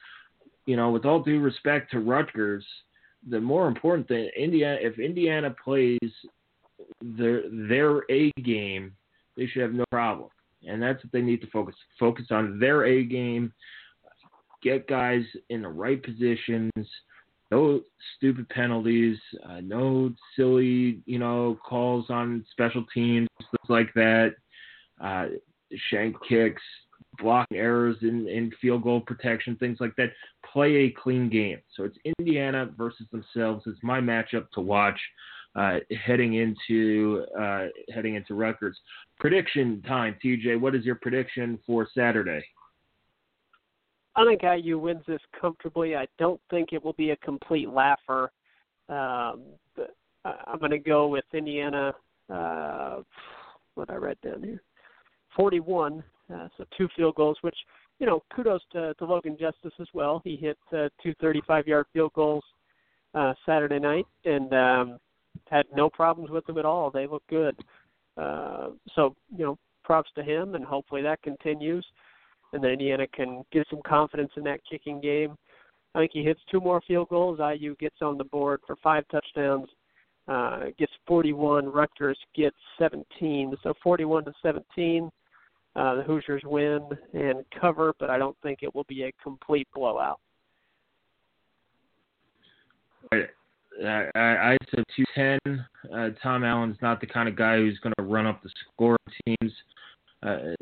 you 0.66 0.76
know, 0.76 0.90
with 0.90 1.04
all 1.04 1.22
due 1.22 1.40
respect 1.40 1.90
to 1.90 2.00
Rutgers, 2.00 2.64
the 3.28 3.40
more 3.40 3.68
important 3.68 4.08
thing, 4.08 4.30
Indiana, 4.36 4.78
if 4.80 4.98
Indiana 4.98 5.54
plays 5.62 5.98
their 7.00 7.42
their 7.50 8.02
A 8.10 8.30
game, 8.42 8.92
they 9.36 9.46
should 9.46 9.62
have 9.62 9.72
no 9.72 9.84
problem, 9.90 10.28
and 10.66 10.80
that's 10.80 11.02
what 11.02 11.12
they 11.12 11.22
need 11.22 11.40
to 11.40 11.50
focus 11.50 11.74
focus 11.98 12.26
on 12.30 12.58
their 12.58 12.84
A 12.86 13.04
game. 13.04 13.52
Get 14.62 14.86
guys 14.86 15.24
in 15.50 15.62
the 15.62 15.68
right 15.68 16.02
positions. 16.02 16.70
No 17.52 17.82
stupid 18.16 18.48
penalties. 18.48 19.18
Uh, 19.46 19.60
no 19.60 20.10
silly, 20.34 21.02
you 21.04 21.18
know, 21.18 21.58
calls 21.68 22.06
on 22.08 22.46
special 22.50 22.82
teams, 22.94 23.28
things 23.38 23.68
like 23.68 23.92
that. 23.94 24.30
Uh, 24.98 25.26
shank 25.90 26.16
kicks, 26.26 26.62
blocking 27.18 27.58
errors 27.58 27.98
in, 28.00 28.26
in 28.26 28.52
field 28.58 28.82
goal 28.82 29.02
protection, 29.02 29.54
things 29.56 29.76
like 29.80 29.94
that. 29.96 30.12
Play 30.50 30.76
a 30.76 30.90
clean 30.90 31.28
game. 31.28 31.58
So 31.76 31.84
it's 31.84 31.98
Indiana 32.18 32.70
versus 32.74 33.06
themselves. 33.12 33.64
It's 33.66 33.78
my 33.82 34.00
matchup 34.00 34.48
to 34.54 34.62
watch 34.62 34.98
uh, 35.54 35.80
heading 36.06 36.34
into 36.34 37.26
uh, 37.38 37.66
heading 37.94 38.14
into 38.14 38.32
Rutgers. 38.32 38.78
Prediction 39.20 39.82
time, 39.86 40.16
TJ. 40.24 40.58
What 40.58 40.74
is 40.74 40.86
your 40.86 40.94
prediction 40.94 41.58
for 41.66 41.86
Saturday? 41.94 42.42
I 44.14 44.24
think 44.24 44.42
IU 44.42 44.78
wins 44.78 45.02
this 45.06 45.20
comfortably. 45.40 45.96
I 45.96 46.06
don't 46.18 46.40
think 46.50 46.72
it 46.72 46.84
will 46.84 46.92
be 46.94 47.10
a 47.10 47.16
complete 47.16 47.68
laugher. 47.68 48.30
Um, 48.88 49.42
but 49.74 49.94
I'm 50.24 50.58
going 50.58 50.70
to 50.70 50.78
go 50.78 51.08
with 51.08 51.24
Indiana. 51.32 51.94
Uh, 52.32 53.02
what 53.74 53.90
I 53.90 53.96
read 53.96 54.18
down 54.22 54.42
here, 54.42 54.62
41 55.34 56.04
uh, 56.32 56.48
so 56.56 56.64
two 56.76 56.88
field 56.96 57.14
goals, 57.14 57.36
which 57.40 57.56
you 57.98 58.06
know, 58.06 58.22
kudos 58.34 58.62
to, 58.72 58.94
to 58.94 59.04
Logan 59.04 59.36
Justus 59.38 59.72
as 59.80 59.86
well. 59.94 60.20
He 60.24 60.36
hit 60.36 60.58
uh, 60.72 60.88
two 61.02 61.14
35-yard 61.22 61.86
field 61.92 62.12
goals 62.14 62.42
uh, 63.14 63.32
Saturday 63.46 63.78
night 63.78 64.06
and 64.24 64.52
um, 64.52 64.98
had 65.48 65.66
no 65.74 65.88
problems 65.88 66.30
with 66.30 66.44
them 66.46 66.58
at 66.58 66.64
all. 66.64 66.90
They 66.90 67.06
look 67.06 67.22
good. 67.28 67.56
Uh, 68.16 68.70
so 68.94 69.14
you 69.36 69.44
know, 69.44 69.58
props 69.84 70.10
to 70.16 70.22
him, 70.22 70.54
and 70.54 70.64
hopefully 70.64 71.02
that 71.02 71.22
continues. 71.22 71.86
And 72.52 72.62
then 72.62 72.72
Indiana 72.72 73.06
can 73.06 73.44
get 73.52 73.66
some 73.70 73.80
confidence 73.86 74.30
in 74.36 74.44
that 74.44 74.60
kicking 74.68 75.00
game. 75.00 75.36
I 75.94 76.00
think 76.00 76.12
he 76.12 76.22
hits 76.22 76.40
two 76.50 76.60
more 76.60 76.80
field 76.86 77.08
goals. 77.08 77.38
IU 77.38 77.76
gets 77.76 77.96
on 78.00 78.18
the 78.18 78.24
board 78.24 78.60
for 78.66 78.76
five 78.82 79.04
touchdowns. 79.10 79.68
Uh, 80.28 80.66
gets 80.78 80.92
41. 81.06 81.66
Rutgers 81.66 82.18
gets 82.34 82.56
17. 82.78 83.54
So 83.62 83.74
41 83.82 84.24
to 84.26 84.32
17. 84.42 85.10
Uh, 85.74 85.94
the 85.94 86.02
Hoosiers 86.02 86.42
win 86.44 86.86
and 87.14 87.44
cover, 87.58 87.94
but 87.98 88.10
I 88.10 88.18
don't 88.18 88.36
think 88.42 88.58
it 88.62 88.74
will 88.74 88.84
be 88.84 89.04
a 89.04 89.12
complete 89.22 89.66
blowout. 89.74 90.20
I, 93.12 94.08
I, 94.14 94.52
I 94.52 94.56
said 94.70 94.84
210. 95.16 95.66
Uh, 95.92 96.10
Tom 96.22 96.44
Allen's 96.44 96.76
not 96.82 97.00
the 97.00 97.06
kind 97.06 97.28
of 97.28 97.36
guy 97.36 97.56
who's 97.56 97.78
going 97.78 97.94
to 97.98 98.04
run 98.04 98.26
up 98.26 98.42
the 98.42 98.50
score 98.74 98.96
teams. 99.24 99.52
Uh, 100.22 100.54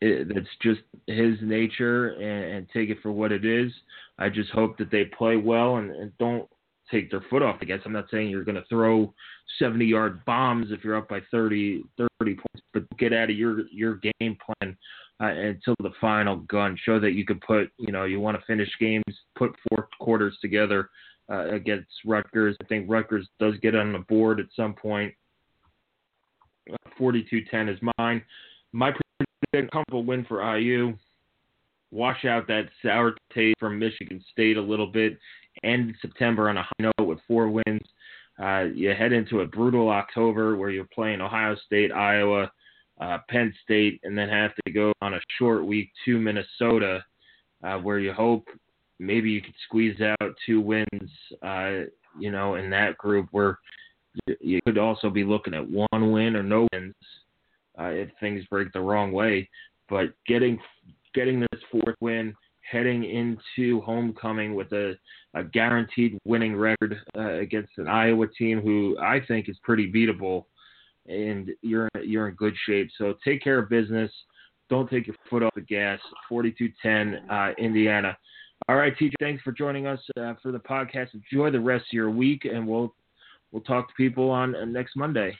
it, 0.00 0.30
it's 0.30 0.48
just 0.62 0.80
his 1.06 1.36
nature 1.40 2.10
and, 2.10 2.56
and 2.56 2.68
take 2.72 2.90
it 2.90 2.98
for 3.02 3.12
what 3.12 3.32
it 3.32 3.44
is. 3.44 3.72
I 4.18 4.28
just 4.28 4.50
hope 4.50 4.78
that 4.78 4.90
they 4.90 5.04
play 5.04 5.36
well 5.36 5.76
and, 5.76 5.90
and 5.90 6.16
don't 6.18 6.48
take 6.90 7.10
their 7.10 7.24
foot 7.30 7.42
off 7.42 7.60
the 7.60 7.66
gas. 7.66 7.80
I'm 7.84 7.92
not 7.92 8.06
saying 8.10 8.30
you're 8.30 8.44
going 8.44 8.56
to 8.56 8.64
throw 8.68 9.12
70 9.58 9.84
yard 9.84 10.24
bombs 10.24 10.68
if 10.70 10.84
you're 10.84 10.96
up 10.96 11.08
by 11.08 11.20
30, 11.30 11.84
30 11.98 12.08
points, 12.20 12.66
but 12.72 12.98
get 12.98 13.12
out 13.12 13.30
of 13.30 13.36
your 13.36 13.66
your 13.68 13.96
game 13.96 14.36
plan 14.44 14.76
uh, 15.20 15.26
until 15.26 15.74
the 15.80 15.92
final 16.00 16.36
gun. 16.36 16.78
Show 16.84 17.00
that 17.00 17.12
you 17.12 17.24
could 17.24 17.40
put, 17.40 17.70
you 17.78 17.92
know, 17.92 18.04
you 18.04 18.20
want 18.20 18.38
to 18.38 18.46
finish 18.46 18.70
games, 18.78 19.04
put 19.36 19.54
four 19.68 19.88
quarters 19.98 20.36
together 20.40 20.90
uh, 21.30 21.48
against 21.48 21.88
Rutgers. 22.04 22.56
I 22.62 22.66
think 22.66 22.86
Rutgers 22.88 23.28
does 23.40 23.54
get 23.62 23.74
on 23.74 23.92
the 23.92 24.00
board 24.00 24.40
at 24.40 24.46
some 24.54 24.74
point. 24.74 25.12
42-10 27.00 27.72
is 27.72 27.78
mine. 27.98 28.22
My 28.76 28.90
prediction, 28.90 29.70
comfortable 29.72 30.04
win 30.04 30.26
for 30.28 30.58
IU. 30.58 30.94
Wash 31.90 32.26
out 32.26 32.46
that 32.48 32.68
sour 32.82 33.14
taste 33.32 33.58
from 33.58 33.78
Michigan 33.78 34.22
State 34.32 34.58
a 34.58 34.60
little 34.60 34.86
bit 34.86 35.18
end 35.64 35.94
September 36.02 36.50
on 36.50 36.58
a 36.58 36.62
high 36.62 36.90
note 36.98 37.06
with 37.06 37.18
four 37.26 37.48
wins. 37.48 37.80
Uh, 38.38 38.64
you 38.74 38.90
head 38.90 39.14
into 39.14 39.40
a 39.40 39.46
brutal 39.46 39.88
October 39.88 40.56
where 40.56 40.68
you're 40.68 40.86
playing 40.94 41.22
Ohio 41.22 41.56
State, 41.64 41.90
Iowa, 41.90 42.52
uh, 43.00 43.16
Penn 43.30 43.54
State, 43.64 43.98
and 44.04 44.16
then 44.16 44.28
have 44.28 44.50
to 44.66 44.70
go 44.70 44.92
on 45.00 45.14
a 45.14 45.20
short 45.38 45.64
week 45.64 45.90
to 46.04 46.18
Minnesota, 46.18 47.02
uh, 47.64 47.78
where 47.78 47.98
you 47.98 48.12
hope 48.12 48.46
maybe 48.98 49.30
you 49.30 49.40
could 49.40 49.54
squeeze 49.64 49.98
out 50.02 50.34
two 50.44 50.60
wins. 50.60 51.10
Uh, 51.42 51.88
you 52.18 52.30
know, 52.30 52.56
in 52.56 52.68
that 52.68 52.98
group 52.98 53.28
where 53.30 53.58
you 54.38 54.60
could 54.66 54.76
also 54.76 55.08
be 55.08 55.24
looking 55.24 55.54
at 55.54 55.66
one 55.66 56.12
win 56.12 56.36
or 56.36 56.42
no 56.42 56.68
wins 56.74 56.94
uh, 57.78 57.88
if 57.88 58.08
things 58.20 58.44
break 58.50 58.72
the 58.72 58.80
wrong 58.80 59.12
way. 59.12 59.48
But 59.88 60.14
getting 60.26 60.58
getting 61.14 61.40
this 61.40 61.62
fourth 61.70 61.96
win 62.00 62.34
heading 62.70 63.04
into 63.04 63.80
homecoming 63.82 64.54
with 64.54 64.72
a, 64.72 64.94
a 65.34 65.44
guaranteed 65.44 66.18
winning 66.24 66.56
record 66.56 66.96
uh, 67.16 67.34
against 67.34 67.70
an 67.78 67.88
Iowa 67.88 68.26
team 68.36 68.60
who 68.60 68.96
I 69.00 69.20
think 69.26 69.48
is 69.48 69.56
pretty 69.62 69.90
beatable. 69.90 70.44
and 71.06 71.50
you're 71.62 71.88
you're 72.02 72.28
in 72.28 72.34
good 72.34 72.54
shape. 72.66 72.90
So 72.98 73.14
take 73.24 73.42
care 73.42 73.58
of 73.58 73.68
business. 73.68 74.10
Don't 74.68 74.90
take 74.90 75.06
your 75.06 75.16
foot 75.30 75.42
off 75.42 75.54
the 75.54 75.60
gas. 75.60 76.00
4210 76.28 77.30
uh, 77.30 77.52
Indiana. 77.58 78.16
All 78.68 78.76
right, 78.76 78.96
TJ, 78.96 79.12
thanks 79.20 79.42
for 79.42 79.52
joining 79.52 79.86
us 79.86 80.00
uh, 80.18 80.34
for 80.42 80.50
the 80.50 80.58
podcast. 80.58 81.08
Enjoy 81.14 81.50
the 81.50 81.60
rest 81.60 81.84
of 81.84 81.92
your 81.92 82.10
week, 82.10 82.46
and 82.46 82.66
we'll 82.66 82.94
we'll 83.52 83.62
talk 83.62 83.88
to 83.88 83.94
people 83.94 84.28
on 84.30 84.56
uh, 84.56 84.64
next 84.64 84.96
Monday. 84.96 85.36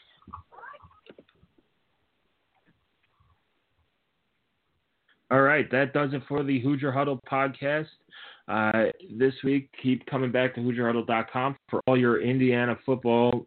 All 5.30 5.42
right, 5.42 5.68
that 5.72 5.92
does 5.92 6.12
it 6.12 6.22
for 6.28 6.44
the 6.44 6.60
Hoosier 6.60 6.92
Huddle 6.92 7.18
podcast. 7.30 7.88
Uh, 8.48 8.92
this 9.10 9.34
week, 9.42 9.68
keep 9.82 10.06
coming 10.06 10.30
back 10.30 10.54
to 10.54 10.60
HoosierHuddle.com 10.60 11.56
for 11.68 11.80
all 11.88 11.98
your 11.98 12.22
Indiana 12.22 12.78
football 12.86 13.44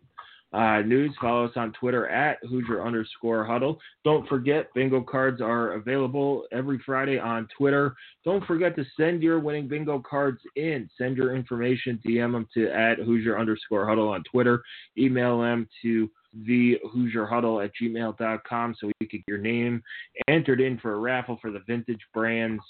uh, 0.52 0.82
news. 0.82 1.16
Follow 1.22 1.46
us 1.46 1.54
on 1.56 1.72
Twitter 1.74 2.08
at 2.10 2.40
Hoosier 2.50 2.84
underscore 2.84 3.46
Huddle. 3.46 3.80
Don't 4.04 4.28
forget, 4.28 4.74
bingo 4.74 5.02
cards 5.02 5.42
are 5.42 5.74
available 5.74 6.44
every 6.52 6.82
Friday 6.86 7.18
on 7.18 7.48
Twitter. 7.58 7.96
Don't 8.26 8.46
forget 8.46 8.76
to 8.76 8.84
send 8.98 9.22
your 9.22 9.40
winning 9.40 9.70
bingo 9.70 10.00
cards 10.00 10.42
in. 10.58 10.90
Send 10.98 11.16
your 11.16 11.34
information, 11.34 12.00
DM 12.06 12.34
them 12.34 12.48
to 12.56 12.70
at 12.72 12.98
Hoosier 13.00 13.40
underscore 13.40 13.88
Huddle 13.88 14.10
on 14.10 14.24
Twitter. 14.30 14.62
Email 14.98 15.40
them 15.40 15.70
to 15.84 16.10
the 16.46 16.78
Hoosier 16.92 17.26
Huddle 17.26 17.62
at 17.62 17.72
gmail.com 17.82 18.76
so 18.80 18.88
we 18.88 18.94
could 19.08 19.12
get 19.12 19.24
your 19.28 19.38
name 19.38 19.82
entered 20.28 20.62
in 20.62 20.78
for 20.80 20.94
a 20.94 21.00
raffle 21.00 21.38
for 21.42 21.52
the 21.52 21.62
Vintage 21.68 22.02
Brands 22.14 22.62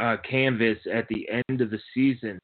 uh, 0.00 0.16
canvas 0.28 0.78
at 0.92 1.06
the 1.08 1.28
end 1.30 1.60
of 1.60 1.70
the 1.70 1.80
season. 1.94 2.38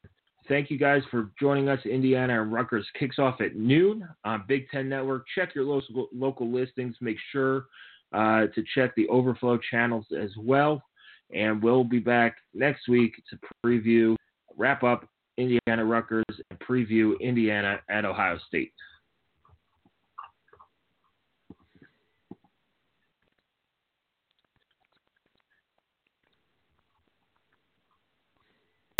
Thank 0.47 0.71
you 0.71 0.77
guys 0.77 1.03
for 1.11 1.31
joining 1.39 1.69
us. 1.69 1.79
Indiana 1.85 2.41
and 2.41 2.51
Rutgers 2.51 2.87
kicks 2.97 3.19
off 3.19 3.39
at 3.39 3.55
noon 3.55 4.07
on 4.25 4.45
Big 4.47 4.69
Ten 4.69 4.89
Network. 4.89 5.25
Check 5.35 5.53
your 5.53 5.63
local, 5.63 6.07
local 6.13 6.51
listings. 6.51 6.95
Make 7.01 7.17
sure 7.31 7.65
uh, 8.13 8.47
to 8.55 8.63
check 8.73 8.95
the 8.95 9.07
overflow 9.09 9.59
channels 9.69 10.05
as 10.19 10.31
well. 10.37 10.81
And 11.33 11.61
we'll 11.61 11.83
be 11.83 11.99
back 11.99 12.37
next 12.55 12.87
week 12.87 13.13
to 13.29 13.39
preview, 13.63 14.15
wrap 14.57 14.83
up 14.83 15.07
Indiana 15.37 15.85
Rutgers, 15.85 16.23
and 16.49 16.59
preview 16.59 17.19
Indiana 17.19 17.79
at 17.89 18.05
Ohio 18.05 18.39
State. 18.47 18.73